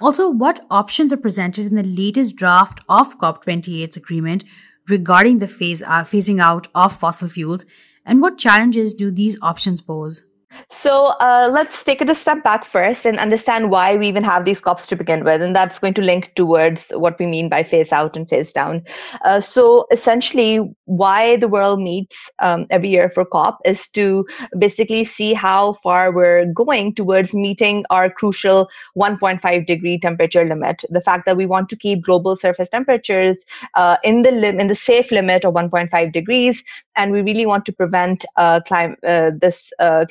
Also, 0.00 0.28
what 0.28 0.66
options 0.70 1.12
are 1.12 1.16
presented 1.16 1.66
in 1.66 1.74
the 1.74 1.82
latest 1.82 2.36
draft 2.36 2.80
of 2.88 3.18
COP28's 3.18 3.96
agreement 3.96 4.44
regarding 4.88 5.38
the 5.38 5.48
phase, 5.48 5.82
uh, 5.82 6.04
phasing 6.04 6.40
out 6.40 6.68
of 6.74 6.94
fossil 6.94 7.28
fuels, 7.28 7.64
and 8.04 8.20
what 8.20 8.36
challenges 8.36 8.92
do 8.92 9.10
these 9.10 9.38
options 9.40 9.80
pose? 9.80 10.24
So 10.68 11.14
uh, 11.20 11.48
let's 11.52 11.84
take 11.84 12.02
it 12.02 12.10
a 12.10 12.14
step 12.14 12.42
back 12.42 12.64
first 12.64 13.06
and 13.06 13.20
understand 13.20 13.70
why 13.70 13.94
we 13.96 14.08
even 14.08 14.24
have 14.24 14.44
these 14.44 14.60
COPs 14.60 14.88
to 14.88 14.96
begin 14.96 15.22
with. 15.22 15.40
And 15.40 15.54
that's 15.54 15.78
going 15.78 15.94
to 15.94 16.02
link 16.02 16.32
towards 16.34 16.88
what 16.90 17.16
we 17.20 17.26
mean 17.26 17.48
by 17.48 17.62
phase 17.62 17.92
out 17.92 18.16
and 18.16 18.28
phase 18.28 18.52
down. 18.52 18.82
Uh, 19.24 19.38
so 19.38 19.86
essentially, 19.92 20.58
why 20.86 21.36
the 21.36 21.46
world 21.46 21.80
meets 21.80 22.16
um, 22.40 22.66
every 22.70 22.88
year 22.88 23.08
for 23.10 23.24
COP 23.24 23.58
is 23.64 23.86
to 23.90 24.26
basically 24.58 25.04
see 25.04 25.34
how 25.34 25.74
far 25.84 26.12
we're 26.12 26.46
going 26.46 26.94
towards 26.94 27.32
meeting 27.32 27.84
our 27.90 28.10
crucial 28.10 28.68
1.5 28.96 29.66
degree 29.66 30.00
temperature 30.00 30.44
limit. 30.44 30.84
The 30.90 31.00
fact 31.00 31.26
that 31.26 31.36
we 31.36 31.46
want 31.46 31.68
to 31.68 31.76
keep 31.76 32.02
global 32.02 32.34
surface 32.36 32.68
temperatures 32.68 33.44
uh, 33.74 33.98
in 34.02 34.22
the 34.22 34.32
lim- 34.32 34.58
in 34.58 34.66
the 34.66 34.74
safe 34.74 35.12
limit 35.12 35.44
of 35.44 35.54
1.5 35.54 36.12
degrees, 36.12 36.64
and 36.96 37.12
we 37.12 37.22
really 37.22 37.46
want 37.46 37.64
to 37.66 37.72
prevent 37.72 38.24
uh, 38.36 38.60
clim- 38.66 38.96
uh, 39.06 39.30
this 39.40 39.72
uh, 39.78 40.04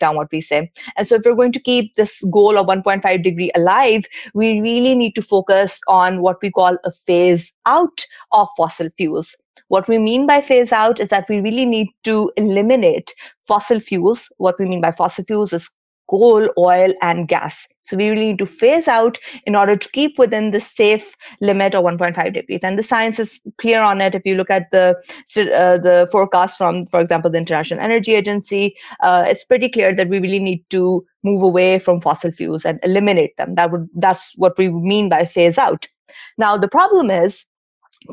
climate 0.00 0.12
breakdown, 0.12 0.16
what 0.16 0.30
we 0.32 0.40
say. 0.40 0.70
And 0.96 1.06
so, 1.06 1.16
if 1.16 1.22
we're 1.24 1.34
going 1.34 1.52
to 1.52 1.60
keep 1.60 1.94
this 1.96 2.20
goal 2.30 2.58
of 2.58 2.66
1.5 2.66 3.22
degree 3.22 3.50
alive, 3.54 4.04
we 4.34 4.60
really 4.60 4.94
need 4.94 5.14
to 5.14 5.22
focus 5.22 5.78
on 5.88 6.22
what 6.22 6.38
we 6.42 6.50
call 6.50 6.76
a 6.84 6.92
phase 6.92 7.52
out 7.66 8.04
of 8.32 8.48
fossil 8.56 8.88
fuels. 8.96 9.36
What 9.68 9.88
we 9.88 9.98
mean 9.98 10.26
by 10.26 10.42
phase 10.42 10.72
out 10.72 11.00
is 11.00 11.08
that 11.10 11.28
we 11.28 11.40
really 11.40 11.64
need 11.64 11.88
to 12.04 12.30
eliminate 12.36 13.14
fossil 13.40 13.80
fuels. 13.80 14.28
What 14.38 14.58
we 14.58 14.66
mean 14.66 14.80
by 14.80 14.92
fossil 14.92 15.24
fuels 15.24 15.52
is 15.52 15.68
coal, 16.10 16.48
oil, 16.58 16.92
and 17.00 17.26
gas. 17.28 17.66
So 17.84 17.96
we 17.96 18.08
really 18.08 18.26
need 18.26 18.38
to 18.38 18.46
phase 18.46 18.88
out 18.88 19.18
in 19.44 19.56
order 19.56 19.76
to 19.76 19.88
keep 19.90 20.18
within 20.18 20.50
the 20.50 20.60
safe 20.60 21.16
limit 21.40 21.74
of 21.74 21.84
1.5 21.84 22.34
degrees. 22.34 22.60
And 22.62 22.78
the 22.78 22.82
science 22.82 23.18
is 23.18 23.40
clear 23.58 23.80
on 23.80 24.00
it. 24.00 24.14
If 24.14 24.22
you 24.24 24.36
look 24.36 24.50
at 24.50 24.70
the 24.70 24.96
uh, 25.36 25.78
the 25.78 26.08
forecast 26.12 26.58
from, 26.58 26.86
for 26.86 27.00
example, 27.00 27.30
the 27.30 27.38
International 27.38 27.80
Energy 27.80 28.14
Agency, 28.14 28.76
uh, 29.00 29.24
it's 29.26 29.44
pretty 29.44 29.68
clear 29.68 29.94
that 29.94 30.08
we 30.08 30.20
really 30.20 30.38
need 30.38 30.64
to 30.70 31.04
move 31.24 31.42
away 31.42 31.78
from 31.78 32.00
fossil 32.00 32.32
fuels 32.32 32.64
and 32.64 32.78
eliminate 32.82 33.36
them. 33.36 33.54
That 33.54 33.70
would 33.70 33.88
that's 33.94 34.32
what 34.36 34.56
we 34.58 34.68
mean 34.68 35.08
by 35.08 35.26
phase 35.26 35.58
out. 35.58 35.88
Now 36.38 36.56
the 36.56 36.68
problem 36.68 37.10
is 37.10 37.44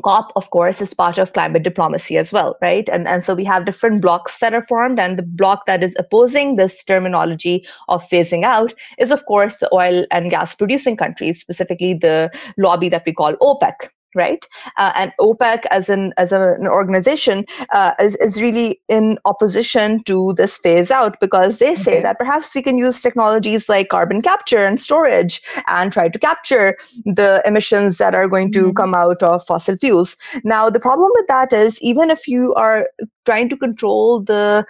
COP, 0.02 0.32
of 0.36 0.50
course, 0.50 0.80
is 0.80 0.94
part 0.94 1.18
of 1.18 1.32
climate 1.32 1.62
diplomacy 1.62 2.16
as 2.16 2.32
well, 2.32 2.56
right? 2.60 2.88
And, 2.88 3.08
and 3.08 3.24
so 3.24 3.34
we 3.34 3.44
have 3.44 3.66
different 3.66 4.02
blocks 4.02 4.38
that 4.38 4.54
are 4.54 4.66
formed, 4.66 4.98
and 4.98 5.18
the 5.18 5.22
block 5.22 5.66
that 5.66 5.82
is 5.82 5.94
opposing 5.98 6.56
this 6.56 6.82
terminology 6.84 7.66
of 7.88 8.08
phasing 8.08 8.44
out 8.44 8.72
is, 8.98 9.10
of 9.10 9.24
course, 9.26 9.56
the 9.56 9.72
oil 9.74 10.06
and 10.10 10.30
gas 10.30 10.54
producing 10.54 10.96
countries, 10.96 11.40
specifically 11.40 11.94
the 11.94 12.30
lobby 12.56 12.88
that 12.88 13.02
we 13.06 13.12
call 13.12 13.34
OPEC, 13.36 13.88
right? 14.14 14.46
Uh, 14.76 14.92
and 14.94 15.12
OPEC 15.20 15.64
as 15.70 15.88
an 15.88 16.12
as 16.16 16.32
a, 16.32 16.52
an 16.58 16.66
organization 16.66 17.44
uh, 17.72 17.92
is 18.00 18.16
is 18.16 18.40
really 18.40 18.80
in 18.88 19.18
opposition 19.24 20.02
to 20.04 20.32
this 20.34 20.56
phase 20.58 20.90
out 20.90 21.18
because 21.20 21.58
they 21.58 21.76
say 21.76 21.92
okay. 21.92 22.02
that 22.02 22.18
perhaps 22.18 22.54
we 22.54 22.62
can 22.62 22.78
use 22.78 23.00
technologies 23.00 23.68
like 23.68 23.88
carbon 23.88 24.22
capture 24.22 24.64
and 24.64 24.80
storage 24.80 25.42
and 25.68 25.92
try 25.92 26.08
to 26.08 26.18
capture 26.18 26.76
the 27.04 27.42
emissions 27.44 27.98
that 27.98 28.14
are 28.14 28.28
going 28.28 28.52
to 28.52 28.64
mm-hmm. 28.64 28.76
come 28.76 28.94
out 28.94 29.22
of 29.22 29.44
fossil 29.46 29.76
fuels. 29.76 30.16
Now 30.44 30.70
the 30.70 30.80
problem 30.80 31.10
with 31.14 31.26
that 31.28 31.52
is 31.52 31.80
even 31.80 32.10
if 32.10 32.26
you 32.26 32.54
are 32.54 32.88
trying 33.26 33.48
to 33.48 33.56
control 33.56 34.22
the 34.22 34.64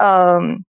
um, 0.00 0.64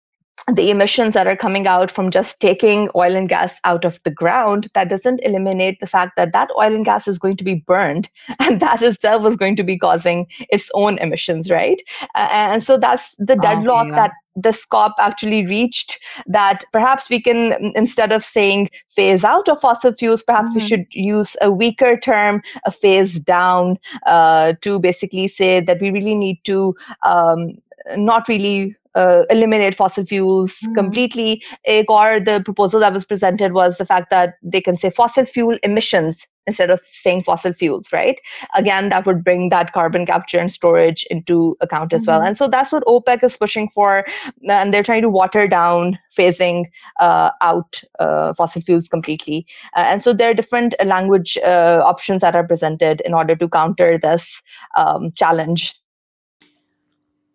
the 0.52 0.70
emissions 0.70 1.14
that 1.14 1.26
are 1.26 1.36
coming 1.36 1.66
out 1.66 1.90
from 1.90 2.10
just 2.10 2.38
taking 2.40 2.88
oil 2.94 3.16
and 3.16 3.28
gas 3.28 3.58
out 3.64 3.84
of 3.84 4.00
the 4.04 4.10
ground, 4.10 4.70
that 4.74 4.88
doesn't 4.88 5.20
eliminate 5.24 5.80
the 5.80 5.86
fact 5.86 6.16
that 6.16 6.32
that 6.32 6.50
oil 6.56 6.74
and 6.74 6.84
gas 6.84 7.08
is 7.08 7.18
going 7.18 7.36
to 7.36 7.44
be 7.44 7.54
burned, 7.54 8.08
and 8.40 8.60
that 8.60 8.82
itself 8.82 9.26
is 9.26 9.36
going 9.36 9.56
to 9.56 9.64
be 9.64 9.78
causing 9.78 10.26
its 10.50 10.70
own 10.74 10.98
emissions, 10.98 11.50
right? 11.50 11.82
Uh, 12.14 12.28
and 12.30 12.62
so 12.62 12.78
that's 12.78 13.14
the 13.18 13.36
deadlock 13.36 13.86
okay, 13.86 13.90
yeah. 13.90 13.96
that 13.96 14.12
this 14.36 14.64
COP 14.66 14.94
actually 14.98 15.46
reached. 15.46 15.98
That 16.26 16.62
perhaps 16.72 17.08
we 17.10 17.20
can, 17.20 17.72
instead 17.74 18.12
of 18.12 18.24
saying 18.24 18.70
phase 18.94 19.24
out 19.24 19.48
of 19.48 19.60
fossil 19.60 19.94
fuels, 19.94 20.22
perhaps 20.22 20.50
mm-hmm. 20.50 20.58
we 20.58 20.66
should 20.66 20.86
use 20.90 21.36
a 21.40 21.50
weaker 21.50 21.98
term, 21.98 22.42
a 22.64 22.70
phase 22.70 23.18
down, 23.18 23.78
uh, 24.06 24.52
to 24.60 24.78
basically 24.78 25.26
say 25.26 25.60
that 25.60 25.80
we 25.80 25.90
really 25.90 26.14
need 26.14 26.38
to 26.44 26.74
um, 27.02 27.58
not 27.96 28.28
really 28.28 28.76
uh, 28.96 29.22
eliminate 29.30 29.74
fossil 29.74 30.04
fuels 30.04 30.56
mm. 30.64 30.74
completely. 30.74 31.42
Or 31.88 32.18
the 32.18 32.42
proposal 32.44 32.80
that 32.80 32.92
was 32.92 33.04
presented 33.04 33.52
was 33.52 33.78
the 33.78 33.86
fact 33.86 34.10
that 34.10 34.34
they 34.42 34.60
can 34.60 34.76
say 34.76 34.90
fossil 34.90 35.26
fuel 35.26 35.58
emissions 35.62 36.26
instead 36.46 36.70
of 36.70 36.80
saying 36.92 37.24
fossil 37.24 37.52
fuels, 37.52 37.92
right? 37.92 38.18
Again, 38.54 38.88
that 38.88 39.04
would 39.04 39.24
bring 39.24 39.48
that 39.48 39.72
carbon 39.72 40.06
capture 40.06 40.38
and 40.38 40.52
storage 40.52 41.04
into 41.10 41.56
account 41.60 41.92
as 41.92 42.02
mm-hmm. 42.02 42.12
well. 42.12 42.22
And 42.22 42.36
so 42.36 42.48
that's 42.48 42.72
what 42.72 42.84
OPEC 42.84 43.24
is 43.24 43.36
pushing 43.36 43.68
for. 43.74 44.06
And 44.48 44.72
they're 44.72 44.84
trying 44.84 45.02
to 45.02 45.10
water 45.10 45.48
down 45.48 45.98
phasing 46.16 46.66
uh, 47.00 47.30
out 47.40 47.82
uh, 47.98 48.32
fossil 48.34 48.62
fuels 48.62 48.88
completely. 48.88 49.46
Uh, 49.74 49.86
and 49.86 50.02
so 50.02 50.12
there 50.12 50.30
are 50.30 50.34
different 50.34 50.74
language 50.84 51.36
uh, 51.38 51.82
options 51.84 52.20
that 52.20 52.36
are 52.36 52.46
presented 52.46 53.02
in 53.04 53.12
order 53.12 53.34
to 53.36 53.48
counter 53.48 53.98
this 53.98 54.40
um, 54.76 55.12
challenge 55.16 55.74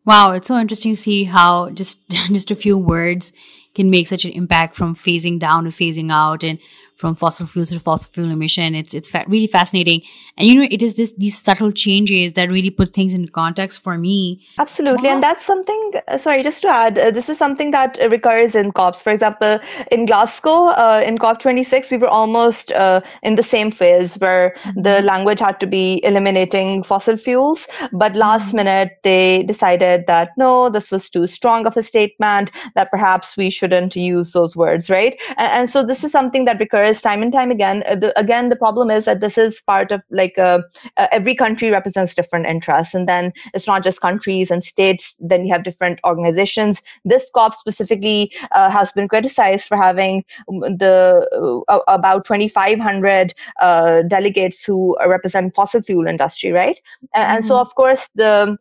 Wow, 0.05 0.31
it's 0.31 0.47
so 0.47 0.57
interesting 0.57 0.93
to 0.93 1.01
see 1.01 1.25
how 1.25 1.69
just 1.69 2.07
just 2.09 2.51
a 2.51 2.55
few 2.55 2.77
words 2.77 3.31
can 3.75 3.89
make 3.89 4.07
such 4.07 4.25
an 4.25 4.31
impact 4.31 4.75
from 4.75 4.95
phasing 4.95 5.39
down 5.39 5.63
to 5.63 5.69
phasing 5.69 6.11
out 6.11 6.43
and 6.43 6.59
from 7.01 7.15
fossil 7.15 7.47
fuels 7.47 7.69
to 7.71 7.79
fossil 7.79 8.09
fuel 8.13 8.31
emission. 8.31 8.75
It's 8.75 8.93
it's 8.93 9.09
fa- 9.09 9.25
really 9.27 9.47
fascinating, 9.47 10.03
and 10.37 10.47
you 10.47 10.55
know, 10.55 10.67
it 10.69 10.81
is 10.81 10.93
this 10.95 11.11
these 11.17 11.41
subtle 11.41 11.71
changes 11.71 12.33
that 12.33 12.49
really 12.49 12.69
put 12.69 12.93
things 12.93 13.13
into 13.13 13.31
context 13.31 13.81
for 13.81 13.97
me. 13.97 14.39
Absolutely, 14.59 15.09
and 15.09 15.21
that's 15.21 15.43
something. 15.43 15.91
Uh, 16.07 16.17
sorry, 16.17 16.43
just 16.43 16.61
to 16.61 16.69
add, 16.69 16.99
uh, 16.99 17.11
this 17.11 17.27
is 17.27 17.37
something 17.37 17.71
that 17.71 17.97
recurs 18.09 18.55
in 18.55 18.71
COPs. 18.71 19.01
For 19.01 19.11
example, 19.11 19.59
in 19.91 20.05
Glasgow, 20.05 20.67
uh, 20.67 21.03
in 21.05 21.17
COP 21.17 21.39
26, 21.39 21.89
we 21.91 21.97
were 21.97 22.07
almost 22.07 22.71
uh, 22.71 23.01
in 23.23 23.35
the 23.35 23.43
same 23.43 23.71
phase 23.71 24.15
where 24.15 24.55
mm-hmm. 24.61 24.81
the 24.83 25.01
language 25.01 25.39
had 25.39 25.59
to 25.59 25.67
be 25.67 25.99
eliminating 26.05 26.83
fossil 26.83 27.17
fuels, 27.17 27.67
but 27.91 28.15
last 28.15 28.49
mm-hmm. 28.49 28.57
minute 28.57 28.91
they 29.03 29.43
decided 29.43 30.05
that 30.07 30.29
no, 30.37 30.69
this 30.69 30.91
was 30.91 31.09
too 31.09 31.25
strong 31.25 31.65
of 31.65 31.75
a 31.75 31.83
statement. 31.83 32.51
That 32.75 32.91
perhaps 32.91 33.35
we 33.35 33.49
shouldn't 33.49 33.95
use 33.95 34.31
those 34.33 34.55
words, 34.55 34.89
right? 34.89 35.19
and, 35.37 35.51
and 35.61 35.69
so 35.69 35.83
this 35.83 36.03
is 36.03 36.11
something 36.11 36.45
that 36.45 36.59
recurs 36.59 36.90
time 36.99 37.21
and 37.21 37.31
time 37.31 37.51
again. 37.51 37.83
Uh, 37.85 37.95
the, 37.95 38.19
again, 38.19 38.49
the 38.49 38.55
problem 38.55 38.89
is 38.89 39.05
that 39.05 39.21
this 39.21 39.37
is 39.37 39.61
part 39.61 39.91
of 39.91 40.01
like 40.09 40.37
uh, 40.37 40.59
uh, 40.97 41.07
every 41.11 41.35
country 41.35 41.69
represents 41.69 42.13
different 42.13 42.45
interests, 42.47 42.93
and 42.93 43.07
then 43.07 43.31
it's 43.53 43.67
not 43.67 43.83
just 43.83 44.01
countries 44.01 44.51
and 44.51 44.63
states. 44.63 45.15
Then 45.19 45.45
you 45.45 45.53
have 45.53 45.63
different 45.63 45.99
organizations. 46.05 46.81
This 47.05 47.29
COP 47.33 47.55
specifically 47.55 48.33
uh, 48.51 48.69
has 48.69 48.91
been 48.91 49.07
criticized 49.07 49.67
for 49.67 49.77
having 49.77 50.25
the 50.47 51.63
uh, 51.69 51.79
about 51.87 52.25
2,500 52.25 53.33
uh, 53.61 54.01
delegates 54.03 54.63
who 54.63 54.97
represent 55.07 55.55
fossil 55.55 55.81
fuel 55.81 56.07
industry, 56.07 56.51
right? 56.51 56.79
And, 57.13 57.23
mm-hmm. 57.23 57.35
and 57.35 57.45
so, 57.45 57.53
mm-hmm. 57.53 57.61
of 57.61 57.75
course, 57.75 58.09
the 58.15 58.57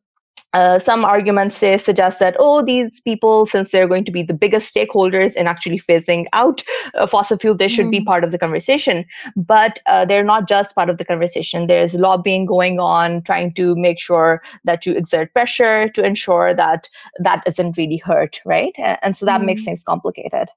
uh, 0.53 0.79
some 0.79 1.05
arguments 1.05 1.57
say 1.57 1.77
suggest 1.79 2.19
that 2.19 2.37
oh 2.39 2.65
these 2.65 3.01
people 3.01 3.47
since 3.47 3.71
they're 3.71 3.89
going 3.89 4.05
to 4.05 4.13
be 4.13 4.23
the 4.23 4.35
biggest 4.35 4.73
stakeholders 4.75 5.35
in 5.37 5.47
actually 5.47 5.79
phasing 5.79 6.27
out 6.33 6.63
uh, 6.95 7.07
fossil 7.07 7.39
fuel 7.39 7.55
they 7.55 7.69
should 7.69 7.87
mm. 7.87 7.93
be 7.93 7.99
hmm. 7.99 8.05
part 8.05 8.25
of 8.25 8.31
the 8.31 8.39
conversation 8.39 9.05
but 9.37 9.81
uh, 9.87 10.05
they're 10.05 10.25
not 10.25 10.49
just 10.49 10.75
part 10.75 10.91
of 10.91 10.99
the 10.99 11.05
conversation 11.05 11.67
there's 11.67 11.95
lobbying 11.95 12.47
going 12.47 12.81
on 12.81 13.23
trying 13.23 13.53
to 13.55 13.75
make 13.77 14.01
sure 14.01 14.43
that 14.65 14.85
you 14.87 14.93
exert 14.95 15.33
pressure 15.33 15.89
to 15.89 16.05
ensure 16.05 16.55
that 16.55 16.89
that 17.19 17.43
isn't 17.47 17.77
really 17.77 17.99
hurt 17.99 18.41
right 18.45 18.75
and 19.03 19.17
so 19.17 19.27
that 19.27 19.41
mm. 19.41 19.47
makes 19.47 19.61
hmm. 19.61 19.67
things 19.67 19.83
complicated 19.83 20.49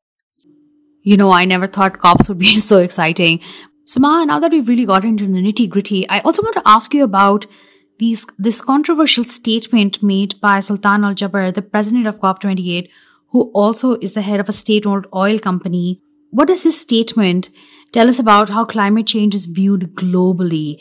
you 1.01 1.17
know 1.17 1.29
i 1.31 1.45
never 1.45 1.67
thought 1.67 1.99
cops 1.99 2.27
would 2.29 2.39
be 2.39 2.57
so 2.69 2.79
exciting 2.79 3.39
so 3.85 3.99
ma 3.99 4.23
now 4.23 4.39
that 4.39 4.51
we've 4.51 4.67
really 4.67 4.85
got 4.85 5.05
into 5.05 5.27
the 5.27 5.41
nitty 5.45 5.69
gritty 5.69 6.07
i 6.09 6.19
also 6.21 6.41
want 6.41 6.55
to 6.55 6.61
ask 6.65 6.93
you 6.93 7.03
about 7.03 7.45
these, 7.99 8.25
this 8.37 8.61
controversial 8.61 9.23
statement 9.23 10.01
made 10.01 10.39
by 10.41 10.59
Sultan 10.59 11.03
Al 11.03 11.13
Jaber, 11.13 11.53
the 11.53 11.61
president 11.61 12.07
of 12.07 12.19
COP28, 12.19 12.89
who 13.29 13.51
also 13.53 13.95
is 13.95 14.13
the 14.13 14.21
head 14.21 14.39
of 14.39 14.49
a 14.49 14.53
state 14.53 14.85
owned 14.85 15.07
oil 15.13 15.39
company. 15.39 16.01
What 16.29 16.47
does 16.47 16.63
his 16.63 16.79
statement 16.79 17.49
tell 17.91 18.09
us 18.09 18.19
about 18.19 18.49
how 18.49 18.65
climate 18.65 19.07
change 19.07 19.35
is 19.35 19.45
viewed 19.45 19.95
globally? 19.95 20.79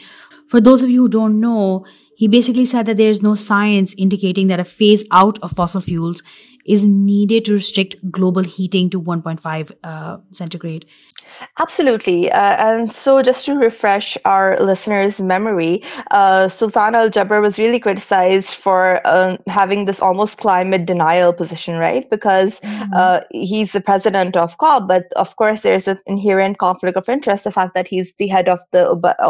For 0.49 0.61
those 0.61 0.83
of 0.83 0.91
you 0.91 1.03
who 1.03 1.09
don't 1.09 1.41
know, 1.41 1.85
He 2.23 2.29
basically 2.29 2.67
said 2.67 2.87
that 2.87 2.99
there 2.99 3.11
is 3.11 3.21
no 3.21 3.35
science 3.35 3.97
indicating 3.99 4.47
that 4.47 4.61
a 4.61 4.65
phase 4.65 5.05
out 5.11 5.41
of 5.43 5.51
fossil 5.51 5.81
fuels 5.81 6.23
is 6.65 6.87
needed 6.87 7.45
to 7.47 7.55
restrict 7.55 7.97
global 8.13 8.45
heating 8.45 8.91
to 8.91 9.01
1.5 9.03 9.73
uh, 9.83 10.19
centigrade. 10.31 10.87
Absolutely. 11.59 12.31
Uh, 12.31 12.57
and 12.59 12.93
so, 12.93 13.23
just 13.23 13.47
to 13.47 13.55
refresh 13.55 14.17
our 14.25 14.57
listeners' 14.59 15.21
memory, 15.21 15.83
uh, 16.11 16.49
Sultan 16.49 16.95
Al 16.95 17.11
Jaber 17.11 17.41
was 17.41 17.59
really 17.59 17.79
criticized 17.79 18.55
for 18.55 19.01
uh, 19.07 19.37
having 19.47 19.85
this 19.85 20.01
almost 20.01 20.39
climate 20.39 20.87
denial 20.87 21.33
position, 21.33 21.77
right? 21.77 22.09
Because 22.11 22.61
mm-hmm. 22.61 22.93
Uh, 22.93 23.21
he's 23.31 23.73
the 23.73 23.81
president 23.81 24.37
of 24.37 24.59
COP, 24.59 24.87
but 24.87 25.05
of 25.17 25.37
course, 25.37 25.63
there's 25.63 25.89
an 25.89 25.99
inherent 26.07 26.59
conflict 26.59 26.97
of 26.97 27.09
interest 27.09 27.45
the 27.45 27.51
fact 27.51 27.75
that 27.75 27.89
he's 27.89 28.13
the 28.19 28.27
head 28.27 28.49
of 28.49 28.59
the 28.73 28.83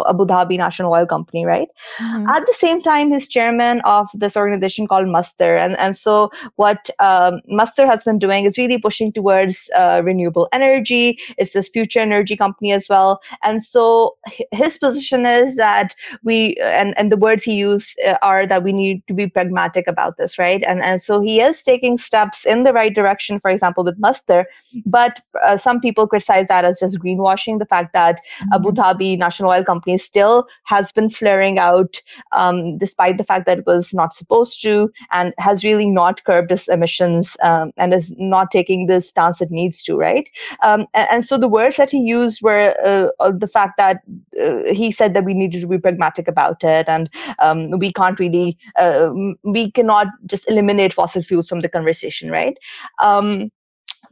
Abu 0.08 0.24
Dhabi 0.26 0.56
National 0.58 0.92
Oil 0.92 1.06
Company, 1.06 1.44
right? 1.44 1.68
Mm-hmm. 1.98 2.28
At 2.28 2.46
the 2.46 2.54
same 2.54 2.80
time, 2.80 3.12
he's 3.12 3.28
chairman 3.28 3.80
of 3.84 4.08
this 4.14 4.36
organization 4.36 4.86
called 4.86 5.06
Masdar. 5.06 5.58
And, 5.58 5.78
and 5.78 5.96
so, 5.96 6.30
what 6.56 6.90
um, 6.98 7.40
Masdar 7.50 7.86
has 7.86 8.02
been 8.04 8.18
doing 8.18 8.44
is 8.44 8.58
really 8.58 8.78
pushing 8.78 9.12
towards 9.12 9.68
uh, 9.76 10.00
renewable 10.04 10.48
energy. 10.52 11.18
It's 11.38 11.52
this 11.52 11.68
future 11.68 11.91
energy 12.00 12.36
company 12.36 12.72
as 12.72 12.88
well. 12.88 13.20
And 13.42 13.62
so 13.62 14.16
his 14.52 14.78
position 14.78 15.26
is 15.26 15.56
that 15.56 15.94
we, 16.22 16.56
and, 16.62 16.96
and 16.98 17.10
the 17.10 17.16
words 17.16 17.44
he 17.44 17.54
used 17.54 17.98
uh, 18.06 18.16
are 18.22 18.46
that 18.46 18.62
we 18.62 18.72
need 18.72 19.02
to 19.08 19.14
be 19.14 19.28
pragmatic 19.28 19.86
about 19.86 20.16
this, 20.16 20.38
right? 20.38 20.62
And, 20.62 20.82
and 20.82 21.00
so 21.00 21.20
he 21.20 21.40
is 21.40 21.62
taking 21.62 21.98
steps 21.98 22.44
in 22.46 22.62
the 22.62 22.72
right 22.72 22.94
direction, 22.94 23.40
for 23.40 23.50
example, 23.50 23.84
with 23.84 24.00
Masdar. 24.00 24.44
But 24.86 25.20
uh, 25.44 25.56
some 25.56 25.80
people 25.80 26.06
criticize 26.06 26.46
that 26.48 26.64
as 26.64 26.80
just 26.80 26.98
greenwashing, 26.98 27.58
the 27.58 27.66
fact 27.66 27.92
that 27.92 28.16
mm-hmm. 28.16 28.52
Abu 28.54 28.72
Dhabi 28.72 29.18
National 29.18 29.50
Oil 29.50 29.64
Company 29.64 29.98
still 29.98 30.46
has 30.64 30.92
been 30.92 31.10
flaring 31.10 31.58
out 31.58 32.00
um, 32.32 32.78
despite 32.78 33.18
the 33.18 33.24
fact 33.24 33.46
that 33.46 33.58
it 33.58 33.66
was 33.66 33.92
not 33.92 34.14
supposed 34.14 34.62
to 34.62 34.90
and 35.12 35.34
has 35.38 35.64
really 35.64 35.88
not 35.90 36.22
curbed 36.24 36.52
its 36.52 36.68
emissions 36.68 37.36
um, 37.42 37.72
and 37.76 37.92
is 37.94 38.12
not 38.18 38.50
taking 38.50 38.86
the 38.86 39.00
stance 39.00 39.40
it 39.40 39.50
needs 39.50 39.82
to, 39.82 39.96
right? 39.96 40.28
Um, 40.62 40.86
and, 40.94 41.08
and 41.10 41.24
so 41.24 41.36
the 41.38 41.48
words 41.48 41.76
that 41.82 41.90
he 41.90 42.00
used 42.00 42.42
were 42.42 42.74
uh, 42.84 43.08
uh, 43.22 43.32
the 43.44 43.48
fact 43.48 43.74
that 43.78 44.02
uh, 44.40 44.72
he 44.72 44.92
said 44.92 45.14
that 45.14 45.24
we 45.24 45.34
needed 45.34 45.60
to 45.62 45.66
be 45.66 45.78
pragmatic 45.78 46.28
about 46.28 46.62
it, 46.62 46.88
and 46.88 47.10
um, 47.40 47.70
we 47.78 47.92
can't 47.92 48.20
really, 48.20 48.56
uh, 48.76 49.10
we 49.42 49.70
cannot 49.72 50.06
just 50.26 50.48
eliminate 50.48 50.92
fossil 50.92 51.22
fuels 51.22 51.48
from 51.48 51.60
the 51.60 51.68
conversation, 51.68 52.30
right? 52.30 52.56
Um, 53.00 53.50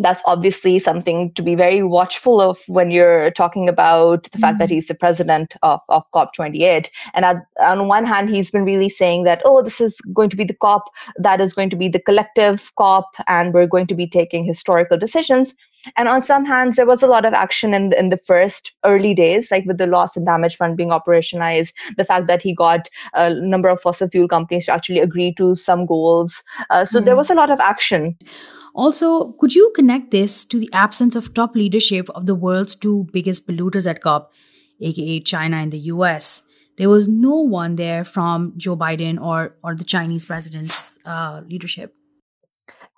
that's 0.00 0.22
obviously 0.24 0.78
something 0.78 1.32
to 1.34 1.42
be 1.42 1.54
very 1.54 1.82
watchful 1.82 2.40
of 2.40 2.58
when 2.66 2.90
you're 2.90 3.30
talking 3.32 3.68
about 3.68 4.24
the 4.24 4.30
mm-hmm. 4.30 4.40
fact 4.40 4.58
that 4.58 4.68
mm-hmm. 4.68 4.76
he's 4.76 4.86
the 4.86 4.94
president 4.94 5.54
of, 5.62 5.80
of 5.88 6.02
COP28. 6.14 6.88
And 7.14 7.24
at, 7.24 7.36
on 7.60 7.86
one 7.86 8.06
hand, 8.06 8.30
he's 8.30 8.50
been 8.50 8.64
really 8.64 8.88
saying 8.88 9.24
that, 9.24 9.42
oh, 9.44 9.62
this 9.62 9.80
is 9.80 10.00
going 10.14 10.30
to 10.30 10.36
be 10.36 10.44
the 10.44 10.54
COP 10.54 10.84
that 11.16 11.40
is 11.40 11.52
going 11.52 11.70
to 11.70 11.76
be 11.76 11.88
the 11.88 12.00
collective 12.00 12.72
COP, 12.76 13.10
and 13.26 13.52
we're 13.52 13.66
going 13.66 13.86
to 13.88 13.94
be 13.94 14.06
taking 14.06 14.44
historical 14.44 14.98
decisions. 14.98 15.52
And 15.96 16.08
on 16.08 16.22
some 16.22 16.44
hands, 16.44 16.76
there 16.76 16.86
was 16.86 17.02
a 17.02 17.06
lot 17.06 17.24
of 17.24 17.32
action 17.32 17.74
in, 17.74 17.92
in 17.94 18.10
the 18.10 18.16
first 18.16 18.72
early 18.84 19.14
days, 19.14 19.50
like 19.50 19.64
with 19.66 19.78
the 19.78 19.86
loss 19.86 20.16
and 20.16 20.26
damage 20.26 20.56
fund 20.56 20.76
being 20.76 20.90
operationalized, 20.90 21.72
the 21.96 22.04
fact 22.04 22.26
that 22.26 22.42
he 22.42 22.54
got 22.54 22.88
a 23.14 23.34
number 23.34 23.68
of 23.68 23.80
fossil 23.80 24.08
fuel 24.08 24.28
companies 24.28 24.66
to 24.66 24.72
actually 24.72 25.00
agree 25.00 25.34
to 25.34 25.54
some 25.54 25.86
goals. 25.86 26.42
Uh, 26.70 26.84
so 26.84 27.00
mm. 27.00 27.04
there 27.04 27.14
hmm. 27.14 27.18
was 27.18 27.30
a 27.30 27.34
lot 27.34 27.50
of 27.50 27.60
action. 27.60 28.16
Also, 28.74 29.32
could 29.32 29.54
you 29.54 29.72
connect 29.74 30.10
this 30.10 30.44
to 30.44 30.58
the 30.58 30.70
absence 30.72 31.16
of 31.16 31.34
top 31.34 31.56
leadership 31.56 32.08
of 32.10 32.26
the 32.26 32.34
world's 32.34 32.74
two 32.74 33.06
biggest 33.12 33.46
polluters 33.46 33.86
at 33.86 34.00
COP, 34.00 34.32
aka 34.80 35.20
China 35.20 35.56
and 35.56 35.72
the 35.72 35.78
US? 35.78 36.42
There 36.78 36.88
was 36.88 37.08
no 37.08 37.36
one 37.36 37.76
there 37.76 38.04
from 38.04 38.54
Joe 38.56 38.76
Biden 38.76 39.20
or, 39.20 39.56
or 39.62 39.74
the 39.74 39.84
Chinese 39.84 40.24
president's 40.24 40.98
uh, 41.04 41.42
leadership. 41.46 41.94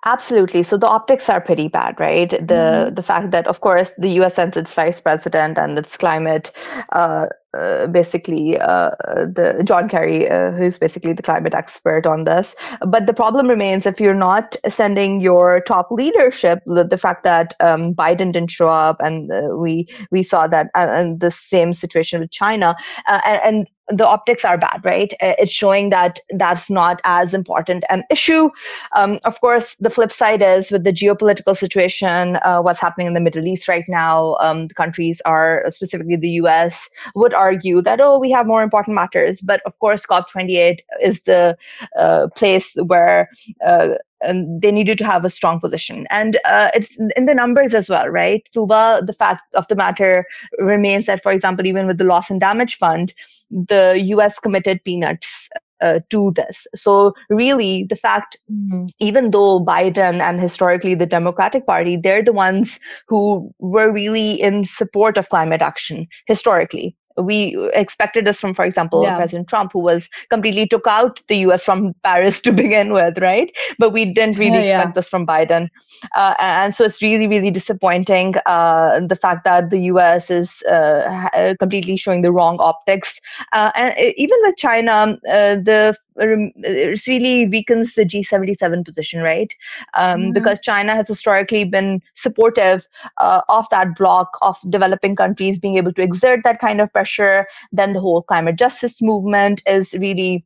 Absolutely. 0.05 0.63
So 0.63 0.75
the 0.77 0.87
optics 0.87 1.29
are 1.29 1.39
pretty 1.39 1.69
bad, 1.69 1.97
right? 1.97 2.29
The 2.29 2.35
mm-hmm. 2.37 2.95
the 2.95 3.03
fact 3.03 3.31
that, 3.31 3.47
of 3.47 3.61
course, 3.61 3.91
the 3.97 4.09
U.S. 4.19 4.35
sends 4.35 4.57
its 4.57 4.73
vice 4.73 4.99
president 4.99 5.57
and 5.57 5.77
its 5.77 5.95
climate 5.95 6.51
uh, 6.91 7.27
uh, 7.57 7.87
basically 7.87 8.59
uh, 8.59 8.89
the 9.07 9.61
John 9.63 9.87
Kerry, 9.87 10.29
uh, 10.29 10.51
who's 10.51 10.77
basically 10.77 11.13
the 11.13 11.21
climate 11.21 11.53
expert 11.53 12.05
on 12.05 12.25
this. 12.25 12.53
But 12.85 13.05
the 13.05 13.13
problem 13.13 13.47
remains 13.47 13.85
if 13.85 14.01
you're 14.01 14.13
not 14.13 14.57
sending 14.67 15.21
your 15.21 15.61
top 15.61 15.89
leadership, 15.89 16.59
the, 16.65 16.83
the 16.83 16.97
fact 16.97 17.23
that 17.23 17.53
um, 17.61 17.93
Biden 17.93 18.33
didn't 18.33 18.51
show 18.51 18.67
up, 18.67 18.97
and 19.01 19.31
uh, 19.31 19.55
we 19.55 19.87
we 20.11 20.23
saw 20.23 20.47
that, 20.47 20.67
uh, 20.75 20.87
and 20.89 21.21
the 21.21 21.31
same 21.31 21.73
situation 21.73 22.19
with 22.19 22.31
China, 22.31 22.75
and, 23.07 23.39
and 23.45 23.67
the 23.89 24.07
optics 24.07 24.45
are 24.45 24.57
bad, 24.57 24.81
right? 24.83 25.13
It's 25.19 25.51
showing 25.51 25.89
that 25.89 26.19
that's 26.31 26.69
not 26.69 27.01
as 27.03 27.33
important 27.33 27.83
an 27.89 28.03
issue. 28.09 28.49
Um, 28.95 29.19
of 29.25 29.39
course, 29.41 29.75
the 29.79 29.89
flip 29.89 30.11
side 30.11 30.41
is 30.41 30.71
with 30.71 30.83
the 30.83 30.93
geopolitical 30.93 31.57
situation, 31.57 32.37
uh, 32.43 32.61
what's 32.61 32.79
happening 32.79 33.07
in 33.07 33.13
the 33.13 33.19
Middle 33.19 33.45
East 33.45 33.67
right 33.67 33.85
now, 33.87 34.35
um, 34.39 34.67
the 34.67 34.73
countries 34.73 35.21
are, 35.25 35.65
specifically 35.69 36.15
the 36.15 36.29
US, 36.43 36.89
would 37.15 37.33
argue 37.33 37.81
that, 37.81 37.99
oh, 37.99 38.17
we 38.19 38.31
have 38.31 38.47
more 38.47 38.63
important 38.63 38.95
matters. 38.95 39.41
But 39.41 39.61
of 39.65 39.77
course, 39.79 40.05
COP28 40.05 40.79
is 41.01 41.19
the 41.21 41.57
uh, 41.99 42.27
place 42.35 42.73
where 42.75 43.29
uh, 43.65 43.95
and 44.23 44.61
they 44.61 44.71
needed 44.71 44.97
to 44.99 45.05
have 45.05 45.25
a 45.25 45.29
strong 45.29 45.59
position. 45.59 46.07
And 46.09 46.39
uh, 46.45 46.71
it's 46.73 46.95
in 47.15 47.25
the 47.25 47.33
numbers 47.33 47.73
as 47.73 47.89
well, 47.89 48.07
right? 48.09 48.47
Tooba, 48.55 49.05
the 49.05 49.13
fact 49.13 49.53
of 49.55 49.67
the 49.67 49.75
matter 49.75 50.25
remains 50.59 51.05
that, 51.05 51.23
for 51.23 51.31
example, 51.31 51.65
even 51.65 51.87
with 51.87 51.97
the 51.97 52.03
loss 52.03 52.29
and 52.29 52.39
damage 52.39 52.77
fund, 52.77 53.13
the 53.51 54.01
US 54.05 54.39
committed 54.39 54.83
peanuts 54.83 55.49
uh, 55.81 55.99
to 56.09 56.31
this. 56.31 56.65
So, 56.75 57.13
really, 57.29 57.85
the 57.89 57.95
fact, 57.95 58.37
mm-hmm. 58.51 58.85
even 58.99 59.31
though 59.31 59.59
Biden 59.63 60.21
and 60.21 60.39
historically 60.39 60.95
the 60.95 61.05
Democratic 61.05 61.65
Party, 61.65 61.97
they're 61.97 62.23
the 62.23 62.33
ones 62.33 62.79
who 63.07 63.53
were 63.59 63.91
really 63.91 64.41
in 64.41 64.63
support 64.63 65.17
of 65.17 65.29
climate 65.29 65.61
action 65.61 66.07
historically 66.25 66.95
we 67.17 67.69
expected 67.73 68.25
this 68.25 68.39
from 68.39 68.53
for 68.53 68.65
example 68.65 69.03
yeah. 69.03 69.15
president 69.15 69.47
trump 69.47 69.71
who 69.73 69.79
was 69.79 70.09
completely 70.29 70.67
took 70.67 70.87
out 70.87 71.21
the 71.27 71.37
us 71.37 71.63
from 71.63 71.93
paris 72.03 72.41
to 72.41 72.51
begin 72.51 72.93
with 72.93 73.17
right 73.19 73.55
but 73.79 73.91
we 73.91 74.05
didn't 74.05 74.37
really 74.37 74.63
yeah, 74.63 74.77
expect 74.77 74.89
yeah. 74.89 74.93
this 74.93 75.09
from 75.09 75.25
biden 75.25 75.69
uh, 76.15 76.33
and 76.39 76.75
so 76.75 76.83
it's 76.83 77.01
really 77.01 77.27
really 77.27 77.51
disappointing 77.51 78.35
uh, 78.45 78.99
the 78.99 79.15
fact 79.15 79.43
that 79.43 79.69
the 79.69 79.79
us 79.79 80.29
is 80.29 80.63
uh, 80.69 81.29
uh 81.33 81.53
completely 81.59 81.97
showing 81.97 82.21
the 82.21 82.31
wrong 82.31 82.57
optics 82.59 83.19
uh, 83.51 83.71
and 83.75 83.93
even 84.17 84.37
with 84.43 84.55
china 84.57 85.17
uh, 85.29 85.55
the 85.55 85.95
really 86.17 87.47
weakens 87.47 87.93
the 87.93 88.05
G77 88.05 88.85
position, 88.85 89.21
right? 89.21 89.53
Um, 89.93 90.21
mm-hmm. 90.21 90.31
Because 90.31 90.59
China 90.59 90.95
has 90.95 91.07
historically 91.07 91.63
been 91.63 92.01
supportive 92.15 92.87
uh, 93.19 93.41
of 93.49 93.67
that 93.71 93.95
bloc 93.95 94.37
of 94.41 94.57
developing 94.69 95.15
countries 95.15 95.57
being 95.57 95.77
able 95.77 95.93
to 95.93 96.01
exert 96.01 96.41
that 96.43 96.59
kind 96.59 96.81
of 96.81 96.91
pressure. 96.93 97.47
Then 97.71 97.93
the 97.93 97.99
whole 97.99 98.21
climate 98.21 98.57
justice 98.57 99.01
movement 99.01 99.61
is 99.65 99.93
really 99.93 100.45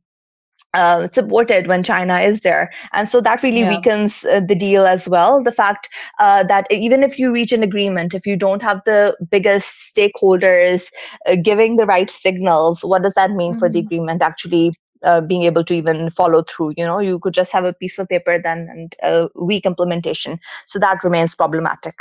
uh, 0.74 1.08
supported 1.08 1.66
when 1.66 1.82
China 1.82 2.20
is 2.20 2.40
there. 2.40 2.70
And 2.92 3.08
so 3.08 3.20
that 3.22 3.42
really 3.42 3.60
yeah. 3.60 3.70
weakens 3.70 4.24
uh, 4.24 4.40
the 4.40 4.54
deal 4.54 4.86
as 4.86 5.08
well. 5.08 5.42
The 5.42 5.52
fact 5.52 5.88
uh, 6.18 6.44
that 6.44 6.66
even 6.70 7.02
if 7.02 7.18
you 7.18 7.32
reach 7.32 7.52
an 7.52 7.62
agreement, 7.62 8.14
if 8.14 8.26
you 8.26 8.36
don't 8.36 8.62
have 8.62 8.82
the 8.84 9.16
biggest 9.30 9.94
stakeholders 9.94 10.90
uh, 11.26 11.36
giving 11.42 11.76
the 11.76 11.86
right 11.86 12.10
signals, 12.10 12.84
what 12.84 13.02
does 13.02 13.14
that 13.14 13.30
mean 13.30 13.52
mm-hmm. 13.52 13.58
for 13.58 13.68
the 13.68 13.78
mm-hmm. 13.78 13.86
agreement 13.86 14.22
actually 14.22 14.74
uh, 15.04 15.20
being 15.20 15.44
able 15.44 15.64
to 15.64 15.74
even 15.74 16.10
follow 16.10 16.42
through 16.42 16.74
you 16.76 16.84
know? 16.84 16.98
You 16.98 17.18
could 17.18 17.34
just 17.34 17.52
have 17.52 17.64
a 17.64 17.72
piece 17.72 17.98
of 17.98 18.08
paper 18.08 18.40
then 18.40 18.68
and 18.70 18.96
a 19.02 19.28
weak 19.34 19.66
implementation. 19.66 20.38
So 20.66 20.78
that 20.78 21.02
remains 21.04 21.34
problematic 21.34 21.94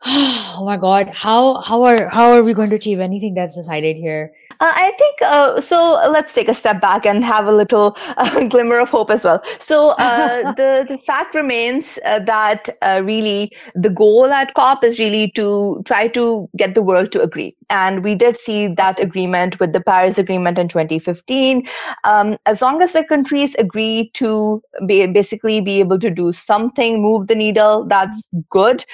oh 0.06 0.62
my 0.64 0.76
god 0.76 1.08
how 1.08 1.60
how 1.60 1.82
are 1.82 2.08
how 2.08 2.30
are 2.30 2.42
we 2.42 2.54
going 2.54 2.70
to 2.70 2.76
achieve 2.76 3.00
anything 3.00 3.34
that's 3.34 3.56
decided 3.56 3.96
here 3.96 4.32
uh, 4.60 4.72
I 4.74 4.92
think 4.98 5.16
uh, 5.22 5.60
so. 5.60 6.00
Let's 6.10 6.34
take 6.34 6.48
a 6.48 6.54
step 6.54 6.80
back 6.80 7.06
and 7.06 7.24
have 7.24 7.46
a 7.46 7.52
little 7.52 7.96
uh, 8.16 8.44
glimmer 8.44 8.78
of 8.80 8.90
hope 8.90 9.10
as 9.10 9.22
well. 9.22 9.42
So 9.60 9.90
uh, 9.90 10.52
the 10.56 10.84
the 10.88 10.98
fact 10.98 11.34
remains 11.34 11.98
uh, 12.04 12.18
that 12.20 12.68
uh, 12.82 13.02
really 13.04 13.52
the 13.76 13.90
goal 13.90 14.26
at 14.26 14.54
COP 14.54 14.82
is 14.82 14.98
really 14.98 15.30
to 15.32 15.80
try 15.84 16.08
to 16.08 16.48
get 16.56 16.74
the 16.74 16.82
world 16.82 17.12
to 17.12 17.22
agree, 17.22 17.56
and 17.70 18.02
we 18.02 18.16
did 18.16 18.40
see 18.40 18.66
that 18.66 18.98
agreement 18.98 19.60
with 19.60 19.72
the 19.72 19.80
Paris 19.80 20.18
Agreement 20.18 20.58
in 20.58 20.66
2015. 20.66 21.68
Um, 22.02 22.36
as 22.46 22.60
long 22.60 22.82
as 22.82 22.92
the 22.92 23.04
countries 23.04 23.54
agree 23.58 24.10
to 24.14 24.60
be, 24.86 25.06
basically 25.06 25.60
be 25.60 25.78
able 25.78 26.00
to 26.00 26.10
do 26.10 26.32
something, 26.32 27.00
move 27.00 27.28
the 27.28 27.36
needle, 27.36 27.84
that's 27.84 28.28
good. 28.50 28.84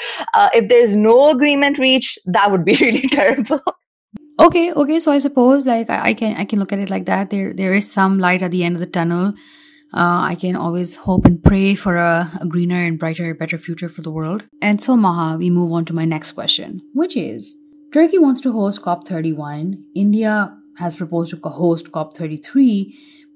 if 0.53 0.69
there's 0.69 0.94
no 0.95 1.31
agreement 1.31 1.79
reached, 1.79 2.19
that 2.27 2.51
would 2.51 2.65
be 2.65 2.75
really 2.81 3.09
terrible. 3.09 3.61
Okay 4.41 4.73
okay 4.73 4.99
so 4.99 5.13
i 5.13 5.19
suppose 5.19 5.65
like 5.65 5.89
I, 5.89 6.07
I, 6.07 6.15
can 6.15 6.37
i 6.37 6.45
can 6.45 6.59
look 6.59 6.73
at 6.73 6.81
it 6.81 6.91
like 6.91 7.07
that. 7.07 7.31
There 7.31 7.55
there 7.55 7.73
is 7.73 7.91
some 7.91 8.19
light 8.19 8.43
at 8.43 8.51
the 8.51 8.65
end 8.65 8.75
of 8.77 8.81
the 8.81 8.87
tunnel. 8.87 9.35
Uh, 9.93 10.27
i 10.27 10.35
can 10.35 10.57
always 10.57 10.97
hope 10.97 11.25
and 11.25 11.41
pray 11.45 11.77
for 11.77 11.95
a, 11.95 12.37
a 12.41 12.47
greener 12.47 12.83
and 12.85 12.99
brighter 12.99 13.33
better 13.33 13.59
future 13.59 13.89
for 13.89 14.03
the 14.03 14.11
world. 14.11 14.43
And 14.61 14.83
so 14.83 14.97
maha 14.97 15.39
we 15.39 15.51
move 15.51 15.71
on 15.71 15.85
to 15.85 15.95
my 15.95 16.05
next 16.05 16.33
question 16.33 16.81
which 16.95 17.17
is 17.17 17.55
turkey 17.93 18.19
wants 18.19 18.41
to 18.41 18.51
host 18.51 18.83
cop31 18.83 19.79
india 19.95 20.53
has 20.79 20.97
proposed 20.97 21.31
to 21.31 21.37
host 21.49 21.93
cop33 21.93 22.93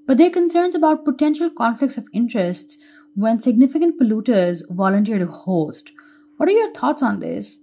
but 0.09 0.17
there 0.17 0.27
are 0.27 0.31
concerns 0.31 0.75
about 0.75 1.05
potential 1.05 1.51
conflicts 1.51 1.99
of 1.99 2.07
interest 2.13 2.79
when 3.15 3.43
significant 3.43 4.01
polluters 4.01 4.63
volunteer 4.71 5.19
to 5.19 5.27
host. 5.27 5.93
What 6.39 6.49
are 6.49 6.53
your 6.53 6.73
thoughts 6.73 7.03
on 7.03 7.19
this? 7.19 7.59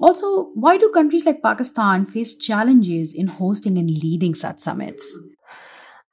Also, 0.00 0.50
why 0.54 0.78
do 0.78 0.90
countries 0.92 1.26
like 1.26 1.42
Pakistan 1.42 2.06
face 2.06 2.34
challenges 2.34 3.12
in 3.12 3.26
hosting 3.26 3.78
and 3.78 3.88
leading 3.88 4.34
such 4.34 4.60
summits? 4.60 5.16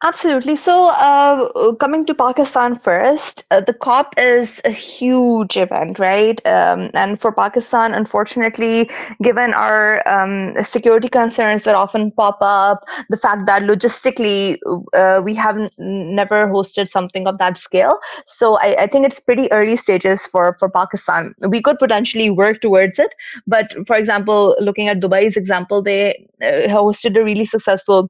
Absolutely. 0.03 0.55
So, 0.55 0.87
uh, 0.89 1.73
coming 1.73 2.07
to 2.07 2.15
Pakistan 2.15 2.79
first, 2.79 3.43
uh, 3.51 3.61
the 3.61 3.73
COP 3.73 4.15
is 4.17 4.59
a 4.65 4.71
huge 4.71 5.57
event, 5.57 5.99
right? 5.99 6.41
Um, 6.47 6.89
and 6.95 7.21
for 7.21 7.31
Pakistan, 7.31 7.93
unfortunately, 7.93 8.89
given 9.21 9.53
our 9.53 10.01
um, 10.09 10.55
security 10.63 11.07
concerns 11.07 11.65
that 11.65 11.75
often 11.75 12.09
pop 12.13 12.39
up, 12.41 12.83
the 13.09 13.17
fact 13.17 13.45
that 13.45 13.61
logistically 13.61 14.57
uh, 14.95 15.21
we 15.23 15.35
have 15.35 15.55
n- 15.59 15.69
never 15.77 16.47
hosted 16.47 16.89
something 16.89 17.27
of 17.27 17.37
that 17.37 17.59
scale. 17.59 17.99
So, 18.25 18.57
I, 18.57 18.83
I, 18.83 18.87
think 18.87 19.05
it's 19.05 19.19
pretty 19.19 19.51
early 19.51 19.77
stages 19.77 20.25
for, 20.25 20.55
for 20.57 20.67
Pakistan. 20.67 21.35
We 21.47 21.61
could 21.61 21.77
potentially 21.77 22.31
work 22.31 22.59
towards 22.61 22.97
it. 22.97 23.13
But 23.45 23.71
for 23.85 23.97
example, 23.97 24.55
looking 24.59 24.87
at 24.87 24.99
Dubai's 24.99 25.37
example, 25.37 25.83
they 25.83 26.27
uh, 26.41 26.67
hosted 26.73 27.15
a 27.19 27.23
really 27.23 27.45
successful 27.45 28.09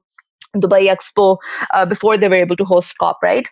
Dubai 0.56 0.86
Expo 0.94 1.38
uh, 1.72 1.86
before 1.86 2.16
they 2.16 2.28
were 2.28 2.34
able 2.34 2.56
to 2.56 2.64
host 2.64 2.96
COP, 2.98 3.18
right? 3.22 3.46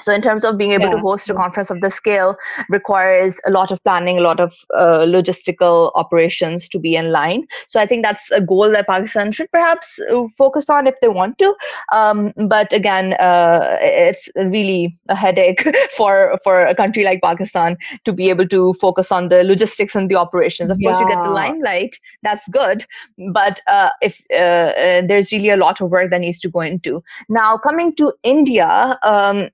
So 0.00 0.12
in 0.12 0.20
terms 0.20 0.44
of 0.44 0.58
being 0.58 0.72
able 0.72 0.86
yeah. 0.86 0.90
to 0.90 0.98
host 0.98 1.30
a 1.30 1.34
conference 1.34 1.70
of 1.70 1.80
this 1.80 1.94
scale 1.94 2.36
requires 2.68 3.40
a 3.46 3.50
lot 3.50 3.70
of 3.70 3.82
planning 3.84 4.18
a 4.18 4.20
lot 4.20 4.40
of 4.40 4.54
uh, 4.74 5.00
logistical 5.06 5.90
operations 5.94 6.68
to 6.68 6.78
be 6.78 6.94
in 6.94 7.12
line. 7.12 7.46
So 7.66 7.80
i 7.80 7.86
think 7.86 8.04
that's 8.04 8.30
a 8.30 8.40
goal 8.40 8.70
that 8.70 8.86
pakistan 8.86 9.32
should 9.32 9.50
perhaps 9.52 9.98
uh, 10.10 10.24
focus 10.36 10.68
on 10.68 10.86
if 10.86 10.94
they 11.00 11.08
want 11.08 11.38
to. 11.38 11.54
Um, 11.92 12.32
but 12.48 12.72
again 12.72 13.14
uh, 13.14 13.78
it's 13.80 14.28
really 14.36 14.96
a 15.08 15.14
headache 15.14 15.66
for 15.96 16.38
for 16.44 16.66
a 16.66 16.74
country 16.74 17.04
like 17.04 17.22
pakistan 17.22 17.76
to 18.04 18.12
be 18.12 18.28
able 18.28 18.48
to 18.48 18.74
focus 18.74 19.10
on 19.10 19.28
the 19.28 19.44
logistics 19.44 19.94
and 19.94 20.10
the 20.10 20.16
operations. 20.16 20.70
Of 20.70 20.78
yeah. 20.80 20.90
course 20.90 21.00
you 21.00 21.08
get 21.08 21.22
the 21.22 21.30
limelight. 21.30 21.98
That's 22.22 22.46
good. 22.48 22.84
But 23.32 23.60
uh, 23.66 23.90
if 24.02 24.22
uh, 24.32 24.36
uh, 24.36 25.02
there's 25.06 25.32
really 25.32 25.50
a 25.50 25.56
lot 25.56 25.80
of 25.80 25.90
work 25.90 26.10
that 26.10 26.20
needs 26.20 26.40
to 26.40 26.48
go 26.48 26.60
into. 26.60 27.02
Now 27.28 27.56
coming 27.58 27.94
to 27.96 28.12
india 28.22 28.98
um, 29.02 29.48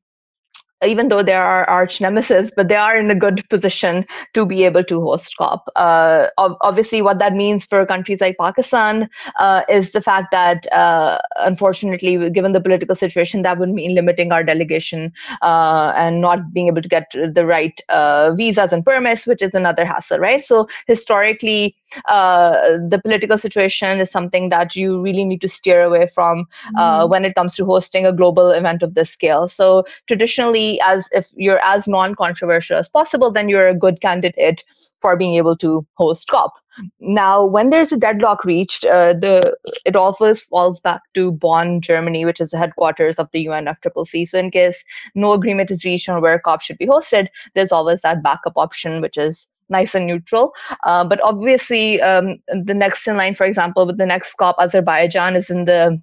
even 0.84 1.08
though 1.08 1.22
they 1.22 1.32
are 1.32 1.68
arch 1.68 2.00
nemesis, 2.00 2.50
but 2.56 2.68
they 2.68 2.76
are 2.76 2.96
in 2.96 3.10
a 3.10 3.14
good 3.14 3.48
position 3.48 4.06
to 4.34 4.44
be 4.46 4.64
able 4.64 4.84
to 4.84 5.00
host 5.00 5.36
COP. 5.36 5.68
Uh, 5.76 6.28
obviously, 6.38 7.02
what 7.02 7.18
that 7.18 7.34
means 7.34 7.64
for 7.64 7.84
countries 7.86 8.20
like 8.20 8.36
Pakistan 8.38 9.08
uh, 9.38 9.62
is 9.68 9.92
the 9.92 10.00
fact 10.00 10.30
that, 10.32 10.72
uh, 10.72 11.18
unfortunately, 11.38 12.30
given 12.30 12.52
the 12.52 12.60
political 12.60 12.94
situation, 12.94 13.42
that 13.42 13.58
would 13.58 13.68
mean 13.70 13.94
limiting 13.94 14.32
our 14.32 14.42
delegation 14.42 15.12
uh, 15.42 15.92
and 15.96 16.20
not 16.20 16.52
being 16.52 16.68
able 16.68 16.82
to 16.82 16.88
get 16.88 17.10
the 17.12 17.46
right 17.46 17.80
uh, 17.88 18.32
visas 18.34 18.72
and 18.72 18.84
permits, 18.84 19.26
which 19.26 19.42
is 19.42 19.54
another 19.54 19.84
hassle, 19.84 20.18
right? 20.18 20.42
So, 20.42 20.68
historically, 20.86 21.76
uh, 22.08 22.78
the 22.88 23.00
political 23.02 23.38
situation 23.38 24.00
is 24.00 24.10
something 24.10 24.48
that 24.48 24.74
you 24.74 25.00
really 25.00 25.24
need 25.24 25.40
to 25.42 25.48
steer 25.48 25.82
away 25.82 26.06
from 26.06 26.46
mm. 26.76 27.08
when 27.08 27.24
it 27.24 27.34
comes 27.34 27.54
to 27.56 27.64
hosting 27.66 28.06
a 28.06 28.12
global 28.12 28.50
event 28.50 28.82
of 28.82 28.94
this 28.94 29.10
scale. 29.10 29.48
So, 29.48 29.84
traditionally, 30.06 30.71
as 30.80 31.08
if 31.12 31.28
you're 31.34 31.64
as 31.64 31.86
non-controversial 31.88 32.78
as 32.78 32.88
possible, 32.88 33.30
then 33.30 33.48
you're 33.48 33.68
a 33.68 33.74
good 33.74 34.00
candidate 34.00 34.64
for 35.00 35.16
being 35.16 35.34
able 35.34 35.56
to 35.58 35.86
host 35.94 36.28
COP. 36.28 36.52
Now, 37.00 37.44
when 37.44 37.70
there's 37.70 37.92
a 37.92 37.98
deadlock 37.98 38.44
reached, 38.44 38.84
uh, 38.86 39.12
the 39.12 39.54
it 39.84 39.94
always 39.94 40.42
falls 40.42 40.80
back 40.80 41.02
to 41.14 41.32
Bonn, 41.32 41.82
Germany, 41.82 42.24
which 42.24 42.40
is 42.40 42.50
the 42.50 42.58
headquarters 42.58 43.16
of 43.16 43.28
the 43.32 43.46
UNFCCC. 43.46 44.28
So, 44.28 44.38
in 44.38 44.50
case 44.50 44.82
no 45.14 45.32
agreement 45.32 45.70
is 45.70 45.84
reached 45.84 46.08
on 46.08 46.22
where 46.22 46.38
COP 46.38 46.62
should 46.62 46.78
be 46.78 46.86
hosted, 46.86 47.26
there's 47.54 47.72
always 47.72 48.00
that 48.00 48.22
backup 48.22 48.54
option, 48.56 49.02
which 49.02 49.18
is 49.18 49.46
nice 49.68 49.94
and 49.94 50.06
neutral. 50.06 50.52
Uh, 50.84 51.04
but 51.04 51.20
obviously, 51.22 52.00
um, 52.00 52.38
the 52.48 52.74
next 52.74 53.06
in 53.06 53.16
line, 53.16 53.34
for 53.34 53.44
example, 53.44 53.86
with 53.86 53.98
the 53.98 54.06
next 54.06 54.34
COP, 54.34 54.56
Azerbaijan 54.58 55.36
is 55.36 55.50
in 55.50 55.66
the 55.66 56.00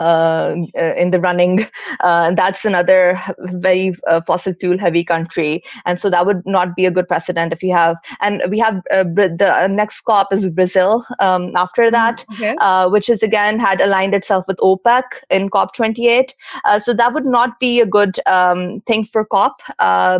uh, 0.00 0.56
uh, 0.78 0.94
in 0.96 1.10
the 1.10 1.20
running. 1.20 1.66
Uh, 2.00 2.32
that's 2.32 2.64
another 2.64 3.20
very 3.38 3.94
uh, 4.06 4.20
fossil 4.22 4.54
fuel 4.54 4.78
heavy 4.78 5.04
country, 5.04 5.62
and 5.84 5.98
so 6.00 6.08
that 6.08 6.24
would 6.24 6.40
not 6.46 6.74
be 6.74 6.86
a 6.86 6.90
good 6.90 7.06
precedent 7.06 7.52
if 7.52 7.62
you 7.62 7.74
have. 7.74 7.96
And 8.20 8.42
we 8.48 8.58
have 8.58 8.76
uh, 8.92 9.02
the 9.02 9.66
next 9.68 10.00
COP 10.02 10.32
is 10.32 10.48
Brazil 10.48 11.04
um, 11.18 11.52
after 11.56 11.82
mm-hmm. 11.82 11.92
that, 11.92 12.24
okay. 12.32 12.86
which 12.90 13.10
is 13.10 13.22
again 13.22 13.58
had 13.58 13.80
aligned 13.80 14.14
itself 14.14 14.44
with 14.48 14.56
OPEC 14.58 15.02
in 15.30 15.50
COP 15.50 15.74
28. 15.74 16.34
so 16.78 16.94
that 16.94 17.12
would 17.12 17.26
not 17.26 17.58
be 17.60 17.80
a 17.80 17.86
good 17.86 18.18
um, 18.26 18.80
thing 18.86 19.04
for 19.04 19.26
COP 19.26 19.56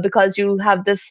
because 0.02 0.36
you 0.36 0.58
have 0.58 0.84
this 0.84 1.10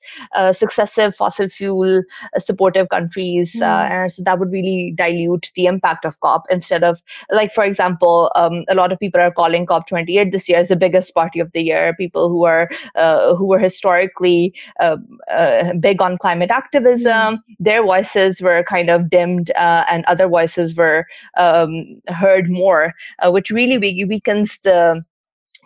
successive 0.52 1.16
fossil 1.16 1.50
fuel 1.50 2.04
supportive 2.38 2.90
countries, 2.90 3.54
mm. 3.54 3.64
and 3.64 4.12
so 4.12 4.22
that 4.24 4.40
would 4.40 4.52
really 4.52 4.94
dilute 4.96 5.52
the 5.56 5.66
impact 5.66 6.06
of 6.06 6.20
COP 6.20 6.46
instead 6.52 6.84
of 6.84 7.02
like 7.32 7.52
for 7.54 7.64
example. 7.64 8.32
Um, 8.36 8.59
a 8.68 8.76
lot 8.76 8.92
of 8.92 9.00
people 9.00 9.22
are 9.22 9.32
calling 9.32 9.66
COP28 9.66 10.32
this 10.32 10.50
year 10.50 10.60
as 10.60 10.70
the 10.70 10.76
biggest 10.76 11.14
party 11.14 11.40
of 11.40 11.52
the 11.54 11.62
year. 11.62 11.96
People 11.98 12.30
who 12.30 12.46
are 12.46 12.70
uh, 12.96 13.36
who 13.36 13.46
were 13.46 13.60
historically 13.60 14.54
uh, 14.80 14.98
uh, 15.32 15.74
big 15.74 16.02
on 16.02 16.18
climate 16.18 16.52
activism, 16.52 17.38
mm. 17.38 17.40
their 17.60 17.84
voices 17.84 18.42
were 18.42 18.64
kind 18.64 18.90
of 18.90 19.10
dimmed, 19.10 19.52
uh, 19.52 19.86
and 19.90 20.06
other 20.06 20.28
voices 20.28 20.76
were 20.76 21.06
um, 21.38 22.02
heard 22.08 22.50
more, 22.50 22.94
uh, 23.20 23.32
which 23.32 23.50
really 23.50 23.78
weakens 23.78 24.58
the 24.64 25.04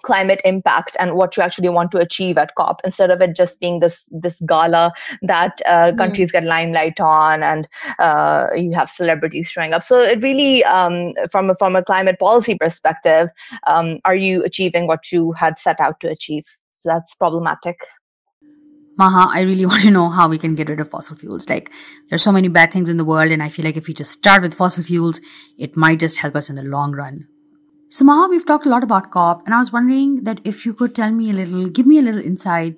climate 0.04 0.42
impact 0.46 0.96
and 1.00 1.16
what 1.16 1.36
you 1.36 1.44
actually 1.44 1.70
want 1.70 1.92
to 1.92 1.98
achieve 1.98 2.38
at 2.38 2.54
COP 2.56 2.82
instead 2.84 3.10
of 3.10 3.22
it 3.22 3.36
just 3.36 3.60
being 3.60 3.80
this 3.80 4.04
this 4.12 4.40
gala 4.46 4.92
that 5.22 5.62
uh, 5.66 5.92
mm. 5.92 5.98
countries 5.98 6.32
get 6.32 6.44
limelight 6.44 7.00
on 7.00 7.42
and 7.42 7.68
uh, 8.00 8.48
you 8.56 8.74
have 8.74 8.90
celebrities 8.90 9.50
showing 9.50 9.74
up. 9.74 9.84
So 9.84 10.02
it 10.02 10.22
really, 10.22 10.64
um, 10.66 11.14
from 11.32 11.50
a, 11.50 11.56
from 11.56 11.76
a 11.76 11.84
climate 11.84 12.20
policy 12.20 12.56
perspective, 12.56 13.30
um, 13.68 14.00
are 14.06 14.16
you 14.16 14.44
achieving 14.44 14.88
what 14.88 15.12
you 15.12 15.32
had 15.32 15.58
set 15.58 15.80
out 15.80 16.00
to 16.02 16.10
achieve? 16.10 16.44
So 16.72 16.90
that's 16.90 17.16
problematic. 17.16 17.78
Maha, 18.98 19.30
I 19.32 19.42
really 19.42 19.66
want 19.72 19.84
to 19.84 19.92
know 19.92 20.10
how 20.10 20.28
we 20.30 20.38
can 20.38 20.56
get 20.56 20.70
rid 20.70 20.80
of 20.80 20.90
fossil 20.90 21.16
fuels. 21.16 21.50
Like, 21.50 21.72
there's 22.10 22.24
so 22.24 22.32
many 22.32 22.48
bad 22.48 22.72
things 22.72 22.90
in 22.90 22.98
the 22.98 23.06
world, 23.06 23.32
and 23.32 23.42
I 23.42 23.50
feel 23.50 23.66
like 23.66 23.78
if 23.78 23.88
we 23.88 23.94
just 23.94 24.12
start 24.12 24.42
with 24.42 24.54
fossil 24.54 24.84
fuels, 24.84 25.20
it 25.58 25.76
might 25.76 26.00
just 26.00 26.20
help 26.20 26.36
us 26.36 26.50
in 26.50 26.56
the 26.56 26.64
long 26.64 26.92
run. 26.92 27.28
So, 27.94 28.04
Maha, 28.04 28.28
we've 28.28 28.44
talked 28.44 28.66
a 28.66 28.70
lot 28.70 28.84
about 28.84 29.12
COP, 29.12 29.46
and 29.46 29.54
I 29.54 29.60
was 29.60 29.72
wondering 29.72 30.24
that 30.24 30.40
if 30.44 30.66
you 30.66 30.74
could 30.74 30.96
tell 30.96 31.12
me 31.12 31.30
a 31.30 31.34
little, 31.34 31.70
give 31.70 31.86
me 31.86 32.00
a 32.00 32.02
little 32.02 32.26
insight. 32.26 32.76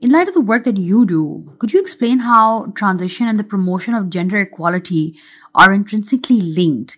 In 0.00 0.08
light 0.08 0.26
of 0.26 0.32
the 0.32 0.40
work 0.40 0.64
that 0.64 0.78
you 0.78 1.04
do, 1.04 1.52
could 1.58 1.74
you 1.74 1.80
explain 1.82 2.20
how 2.20 2.72
transition 2.74 3.28
and 3.28 3.38
the 3.38 3.44
promotion 3.44 3.92
of 3.92 4.08
gender 4.08 4.40
equality 4.40 5.20
are 5.54 5.70
intrinsically 5.70 6.40
linked? 6.40 6.96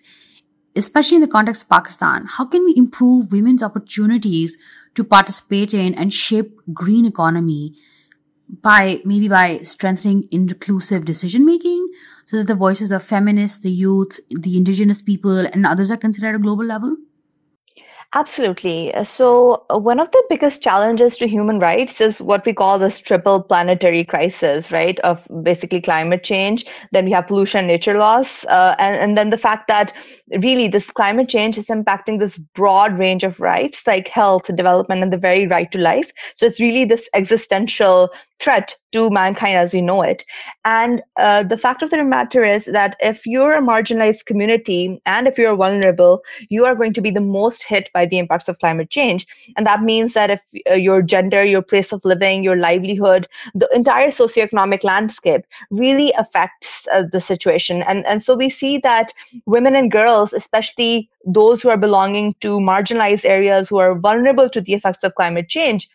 Especially 0.77 1.15
in 1.15 1.21
the 1.21 1.27
context 1.27 1.63
of 1.63 1.69
Pakistan, 1.69 2.27
how 2.37 2.45
can 2.45 2.63
we 2.63 2.73
improve 2.77 3.33
women's 3.33 3.61
opportunities 3.61 4.55
to 4.95 5.03
participate 5.03 5.73
in 5.73 5.93
and 5.93 6.13
shape 6.13 6.61
green 6.73 7.05
economy 7.05 7.73
by 8.61 9.01
maybe 9.03 9.27
by 9.27 9.59
strengthening 9.63 10.25
inclusive 10.31 11.03
decision 11.03 11.45
making 11.45 11.85
so 12.23 12.37
that 12.37 12.47
the 12.47 12.55
voices 12.55 12.93
of 12.93 13.03
feminists, 13.03 13.59
the 13.59 13.69
youth, 13.69 14.21
the 14.29 14.55
indigenous 14.55 15.01
people, 15.01 15.39
and 15.39 15.65
others 15.65 15.91
are 15.91 15.97
considered 15.97 16.29
at 16.29 16.35
a 16.35 16.39
global 16.39 16.63
level? 16.63 16.95
Absolutely. 18.15 18.93
Uh, 18.93 19.03
so, 19.03 19.65
uh, 19.71 19.77
one 19.77 19.99
of 19.99 20.09
the 20.11 20.23
biggest 20.29 20.61
challenges 20.61 21.17
to 21.17 21.27
human 21.27 21.59
rights 21.59 21.99
is 21.99 22.21
what 22.21 22.45
we 22.45 22.53
call 22.53 22.79
this 22.79 22.99
triple 23.01 23.43
planetary 23.43 24.05
crisis, 24.05 24.71
right? 24.71 24.97
Of 25.01 25.27
basically 25.43 25.81
climate 25.81 26.23
change, 26.23 26.65
then 26.93 27.03
we 27.05 27.11
have 27.11 27.27
pollution, 27.27 27.67
nature 27.67 27.97
loss, 27.97 28.45
uh, 28.45 28.75
and, 28.79 28.95
and 28.97 29.17
then 29.17 29.29
the 29.29 29.37
fact 29.37 29.67
that 29.67 29.93
really 30.41 30.69
this 30.69 30.89
climate 30.89 31.27
change 31.27 31.57
is 31.57 31.67
impacting 31.67 32.17
this 32.17 32.37
broad 32.37 32.97
range 32.97 33.23
of 33.23 33.41
rights 33.41 33.85
like 33.85 34.07
health, 34.07 34.43
development, 34.55 35.03
and 35.03 35.11
the 35.11 35.17
very 35.17 35.45
right 35.45 35.69
to 35.71 35.77
life. 35.77 36.09
So, 36.35 36.45
it's 36.45 36.61
really 36.61 36.85
this 36.85 37.09
existential 37.13 38.09
threat 38.39 38.75
to 38.93 39.09
mankind 39.09 39.57
as 39.57 39.73
we 39.73 39.81
know 39.81 40.01
it. 40.01 40.23
And 40.65 41.01
uh, 41.19 41.43
the 41.43 41.57
fact 41.57 41.81
of 41.81 41.89
the 41.89 42.03
matter 42.03 42.43
is 42.43 42.65
that 42.65 42.95
if 42.99 43.25
you're 43.25 43.53
a 43.53 43.61
marginalized 43.61 44.25
community 44.25 45.01
and 45.05 45.27
if 45.27 45.37
you're 45.37 45.55
vulnerable, 45.55 46.21
you 46.49 46.65
are 46.65 46.75
going 46.75 46.93
to 46.93 47.01
be 47.01 47.09
the 47.11 47.21
most 47.21 47.63
hit 47.63 47.89
by 47.97 48.05
the 48.05 48.19
impacts 48.23 48.49
of 48.49 48.59
climate 48.63 48.89
change. 48.97 49.27
And 49.55 49.65
that 49.65 49.81
means 49.91 50.13
that 50.13 50.29
if 50.35 50.41
uh, 50.71 50.75
your 50.87 51.01
gender, 51.13 51.43
your 51.43 51.63
place 51.73 51.91
of 51.97 52.05
living, 52.13 52.43
your 52.43 52.57
livelihood, 52.67 53.27
the 53.61 53.69
entire 53.79 54.11
socioeconomic 54.21 54.83
landscape 54.83 55.43
really 55.83 56.09
affects 56.23 56.87
uh, 56.93 57.03
the 57.11 57.21
situation. 57.31 57.83
And, 57.83 58.05
and 58.05 58.21
so 58.21 58.35
we 58.43 58.49
see 58.49 58.77
that 58.89 59.13
women 59.45 59.75
and 59.75 59.91
girls, 59.91 60.33
especially 60.33 61.09
those 61.25 61.61
who 61.61 61.69
are 61.69 61.85
belonging 61.87 62.35
to 62.45 62.59
marginalized 62.71 63.25
areas 63.37 63.69
who 63.69 63.77
are 63.77 63.99
vulnerable 64.09 64.49
to 64.49 64.61
the 64.61 64.73
effects 64.73 65.03
of 65.03 65.15
climate 65.15 65.49
change, 65.49 65.89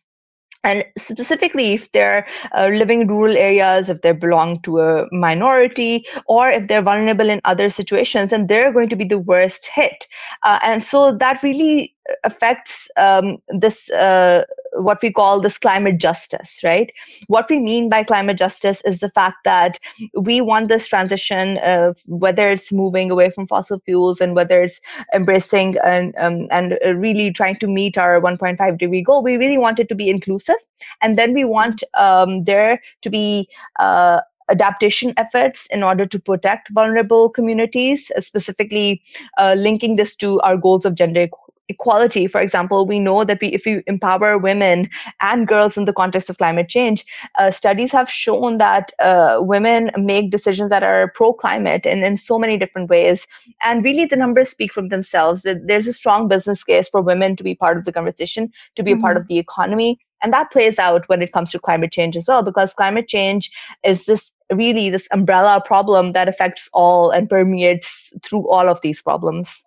and 0.64 0.84
specifically 0.96 1.72
if 1.74 1.90
they're 1.92 2.26
uh, 2.56 2.68
living 2.68 3.02
in 3.02 3.08
rural 3.08 3.36
areas 3.36 3.90
if 3.90 4.00
they 4.02 4.12
belong 4.12 4.60
to 4.62 4.80
a 4.80 5.06
minority 5.12 6.04
or 6.26 6.48
if 6.48 6.68
they're 6.68 6.82
vulnerable 6.82 7.28
in 7.28 7.40
other 7.44 7.68
situations 7.70 8.32
and 8.32 8.48
they're 8.48 8.72
going 8.72 8.88
to 8.88 8.96
be 8.96 9.04
the 9.04 9.18
worst 9.18 9.66
hit. 9.66 10.06
Uh, 10.42 10.58
and 10.62 10.82
so 10.82 11.16
that 11.16 11.42
really 11.42 11.94
affects 12.24 12.88
um, 12.96 13.38
this 13.48 13.90
uh, 13.90 14.44
what 14.74 15.00
we 15.02 15.12
call 15.12 15.40
this 15.40 15.58
climate 15.58 15.98
justice 15.98 16.60
right? 16.64 16.92
What 17.26 17.48
we 17.48 17.58
mean 17.58 17.88
by 17.88 18.02
climate 18.02 18.38
justice 18.38 18.82
is 18.84 19.00
the 19.00 19.10
fact 19.10 19.36
that 19.44 19.78
we 20.14 20.40
want 20.40 20.68
this 20.68 20.86
transition 20.86 21.58
of 21.58 21.98
whether 22.06 22.50
it's 22.50 22.72
moving 22.72 23.10
away 23.10 23.30
from 23.30 23.46
fossil 23.46 23.80
fuels 23.84 24.20
and 24.20 24.34
whether 24.34 24.62
it's 24.62 24.80
embracing 25.14 25.76
and 25.84 26.14
um, 26.18 26.48
and 26.50 26.78
really 26.96 27.32
trying 27.32 27.56
to 27.56 27.66
meet 27.66 27.98
our 27.98 28.20
1.5 28.20 28.78
degree 28.78 29.02
goal 29.02 29.22
we 29.22 29.36
really 29.36 29.58
want 29.58 29.78
it 29.78 29.88
to 29.88 29.94
be 29.94 30.08
inclusive. 30.08 30.56
And 31.00 31.16
then 31.16 31.32
we 31.32 31.44
want 31.44 31.84
um, 31.94 32.44
there 32.44 32.80
to 33.02 33.10
be 33.10 33.48
uh, 33.78 34.20
adaptation 34.50 35.14
efforts 35.16 35.66
in 35.70 35.82
order 35.82 36.06
to 36.06 36.18
protect 36.18 36.68
vulnerable 36.70 37.28
communities, 37.28 38.10
specifically 38.18 39.02
uh, 39.38 39.54
linking 39.56 39.96
this 39.96 40.16
to 40.16 40.40
our 40.40 40.56
goals 40.56 40.84
of 40.84 40.94
gender 40.94 41.28
equality 41.72 42.26
for 42.26 42.40
example 42.40 42.86
we 42.86 42.98
know 42.98 43.24
that 43.24 43.40
we, 43.40 43.48
if 43.48 43.64
we 43.66 43.82
empower 43.86 44.38
women 44.38 44.88
and 45.20 45.48
girls 45.48 45.76
in 45.76 45.84
the 45.84 45.92
context 45.92 46.30
of 46.30 46.38
climate 46.38 46.68
change 46.68 47.04
uh, 47.38 47.50
studies 47.50 47.92
have 47.92 48.10
shown 48.10 48.58
that 48.58 48.92
uh, 48.98 49.38
women 49.40 49.90
make 49.96 50.30
decisions 50.30 50.70
that 50.70 50.82
are 50.82 51.12
pro 51.14 51.32
climate 51.32 51.86
and 51.86 52.04
in 52.04 52.16
so 52.16 52.38
many 52.38 52.56
different 52.56 52.88
ways 52.90 53.26
and 53.62 53.84
really 53.84 54.04
the 54.04 54.22
numbers 54.24 54.50
speak 54.50 54.72
for 54.72 54.86
themselves 54.88 55.42
that 55.42 55.66
there's 55.66 55.86
a 55.86 55.92
strong 55.92 56.28
business 56.28 56.64
case 56.64 56.88
for 56.88 57.02
women 57.02 57.36
to 57.36 57.42
be 57.42 57.54
part 57.54 57.76
of 57.76 57.84
the 57.84 57.92
conversation 57.92 58.50
to 58.76 58.82
be 58.82 58.92
mm-hmm. 58.92 59.00
a 59.00 59.02
part 59.02 59.16
mm-hmm. 59.16 59.22
of 59.22 59.28
the 59.28 59.38
economy 59.38 59.98
and 60.22 60.32
that 60.32 60.50
plays 60.52 60.78
out 60.78 61.08
when 61.08 61.22
it 61.22 61.32
comes 61.32 61.50
to 61.50 61.58
climate 61.58 61.92
change 61.92 62.16
as 62.16 62.28
well 62.28 62.42
because 62.42 62.72
climate 62.74 63.08
change 63.08 63.50
is 63.82 64.04
this 64.04 64.30
really 64.52 64.90
this 64.90 65.08
umbrella 65.12 65.62
problem 65.64 66.12
that 66.12 66.28
affects 66.28 66.68
all 66.72 67.10
and 67.10 67.28
permeates 67.28 68.10
through 68.22 68.48
all 68.48 68.68
of 68.68 68.80
these 68.82 69.02
problems 69.02 69.62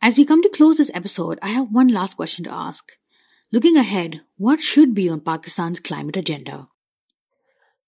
as 0.00 0.16
we 0.16 0.24
come 0.24 0.42
to 0.42 0.48
close 0.48 0.76
this 0.76 0.90
episode, 0.94 1.38
I 1.42 1.48
have 1.48 1.72
one 1.72 1.88
last 1.88 2.14
question 2.14 2.44
to 2.44 2.52
ask. 2.52 2.92
Looking 3.50 3.76
ahead, 3.76 4.20
what 4.36 4.60
should 4.60 4.94
be 4.94 5.08
on 5.08 5.20
Pakistan's 5.20 5.80
climate 5.80 6.16
agenda? 6.16 6.68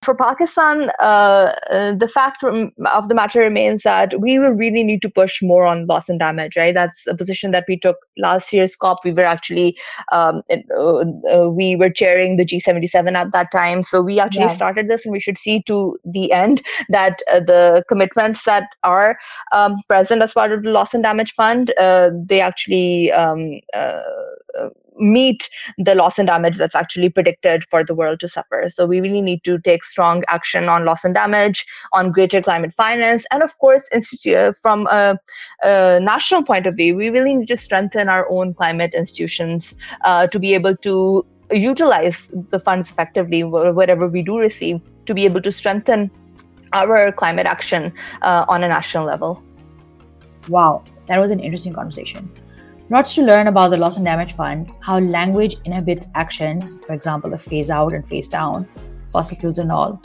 For 0.02 0.14
Pakistan, 0.14 0.90
uh, 0.98 1.52
uh, 1.70 1.92
the 1.92 2.08
fact 2.08 2.42
of 2.42 3.08
the 3.08 3.14
matter 3.14 3.40
remains 3.40 3.82
that 3.82 4.18
we 4.18 4.38
will 4.38 4.52
really 4.52 4.82
need 4.82 5.02
to 5.02 5.10
push 5.10 5.42
more 5.42 5.66
on 5.66 5.86
loss 5.86 6.08
and 6.08 6.18
damage, 6.18 6.56
right? 6.56 6.72
That's 6.72 7.06
a 7.06 7.14
position 7.14 7.50
that 7.50 7.66
we 7.68 7.78
took 7.78 7.98
last 8.16 8.50
year's 8.50 8.74
COP. 8.74 9.04
We 9.04 9.12
were 9.12 9.26
actually, 9.26 9.76
um, 10.10 10.40
uh, 10.50 11.04
uh, 11.30 11.50
we 11.50 11.76
were 11.76 11.90
chairing 11.90 12.38
the 12.38 12.46
G77 12.46 13.12
at 13.12 13.32
that 13.32 13.52
time. 13.52 13.82
So 13.82 14.00
we 14.00 14.18
actually 14.18 14.44
yeah. 14.44 14.54
started 14.54 14.88
this 14.88 15.04
and 15.04 15.12
we 15.12 15.20
should 15.20 15.36
see 15.36 15.62
to 15.64 15.98
the 16.02 16.32
end 16.32 16.62
that 16.88 17.20
uh, 17.30 17.40
the 17.40 17.84
commitments 17.86 18.44
that 18.44 18.68
are 18.82 19.18
um, 19.52 19.82
present 19.86 20.22
as 20.22 20.32
part 20.32 20.52
of 20.52 20.62
the 20.62 20.70
loss 20.70 20.94
and 20.94 21.02
damage 21.02 21.34
fund, 21.34 21.74
uh, 21.78 22.08
they 22.24 22.40
actually 22.40 23.12
um, 23.12 23.60
meet 25.00 25.48
the 25.78 25.94
loss 25.94 26.18
and 26.18 26.28
damage 26.28 26.56
that's 26.56 26.74
actually 26.74 27.08
predicted 27.08 27.64
for 27.64 27.82
the 27.82 27.94
world 27.94 28.20
to 28.20 28.28
suffer. 28.28 28.68
So 28.68 28.86
we 28.86 29.00
really 29.00 29.22
need 29.22 29.42
to 29.44 29.58
take 29.58 29.82
strong 29.84 30.22
action 30.28 30.68
on 30.68 30.84
loss 30.84 31.04
and 31.04 31.14
damage, 31.14 31.66
on 31.92 32.12
greater 32.12 32.42
climate 32.42 32.74
finance, 32.76 33.24
and 33.30 33.42
of 33.42 33.56
course, 33.58 33.84
institute 33.92 34.56
from 34.58 34.86
a, 34.88 35.18
a 35.62 36.00
national 36.00 36.44
point 36.44 36.66
of 36.66 36.76
view, 36.76 36.94
we 36.96 37.08
really 37.08 37.34
need 37.34 37.48
to 37.48 37.56
strengthen 37.56 38.08
our 38.08 38.30
own 38.30 38.54
climate 38.54 38.92
institutions 38.94 39.74
uh, 40.04 40.26
to 40.26 40.38
be 40.38 40.54
able 40.54 40.76
to 40.76 41.24
utilize 41.50 42.28
the 42.48 42.60
funds 42.60 42.90
effectively, 42.90 43.42
whatever 43.42 44.06
we 44.06 44.22
do 44.22 44.38
receive, 44.38 44.80
to 45.06 45.14
be 45.14 45.24
able 45.24 45.42
to 45.42 45.50
strengthen 45.50 46.10
our 46.72 47.10
climate 47.12 47.46
action 47.46 47.92
uh, 48.22 48.44
on 48.48 48.62
a 48.62 48.68
national 48.68 49.04
level. 49.04 49.42
Wow, 50.48 50.84
that 51.06 51.18
was 51.18 51.30
an 51.30 51.40
interesting 51.40 51.74
conversation. 51.74 52.30
Lots 52.92 53.14
to 53.14 53.22
learn 53.22 53.46
about 53.46 53.68
the 53.68 53.76
Loss 53.76 53.98
and 53.98 54.04
Damage 54.04 54.32
Fund, 54.32 54.72
how 54.80 54.98
language 54.98 55.54
inhibits 55.64 56.08
actions, 56.16 56.76
for 56.84 56.92
example, 56.92 57.30
the 57.30 57.38
phase 57.38 57.70
out 57.70 57.92
and 57.92 58.04
phase 58.04 58.26
down, 58.26 58.66
fossil 59.12 59.38
fuels 59.38 59.60
and 59.60 59.70
all. 59.70 60.02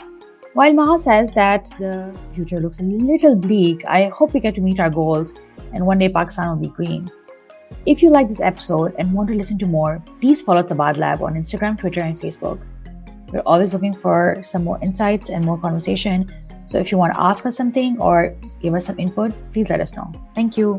While 0.54 0.72
Maha 0.72 0.96
says 0.96 1.32
that 1.32 1.64
the 1.80 2.16
future 2.32 2.58
looks 2.58 2.78
a 2.78 2.84
little 2.84 3.34
bleak, 3.34 3.82
I 3.88 4.08
hope 4.14 4.34
we 4.34 4.38
get 4.38 4.54
to 4.54 4.60
meet 4.60 4.78
our 4.78 4.88
goals 4.88 5.34
and 5.74 5.84
one 5.84 5.98
day 5.98 6.12
Pakistan 6.12 6.48
will 6.48 6.68
be 6.68 6.68
green. 6.68 7.10
If 7.86 8.02
you 8.02 8.10
like 8.10 8.28
this 8.28 8.40
episode 8.40 8.94
and 9.00 9.12
want 9.12 9.30
to 9.30 9.34
listen 9.34 9.58
to 9.58 9.66
more, 9.66 10.00
please 10.20 10.40
follow 10.40 10.62
Tabadlab 10.62 11.22
on 11.22 11.34
Instagram, 11.34 11.76
Twitter, 11.76 12.02
and 12.02 12.16
Facebook. 12.16 12.60
We're 13.32 13.40
always 13.40 13.72
looking 13.72 13.94
for 13.94 14.36
some 14.42 14.62
more 14.62 14.78
insights 14.80 15.30
and 15.30 15.44
more 15.44 15.58
conversation. 15.58 16.32
So 16.66 16.78
if 16.78 16.92
you 16.92 16.98
want 16.98 17.14
to 17.14 17.20
ask 17.20 17.46
us 17.46 17.56
something 17.56 18.00
or 18.00 18.36
give 18.62 18.74
us 18.74 18.86
some 18.86 19.00
input, 19.00 19.32
please 19.52 19.70
let 19.70 19.80
us 19.80 19.96
know. 19.96 20.12
Thank 20.36 20.56
you. 20.56 20.78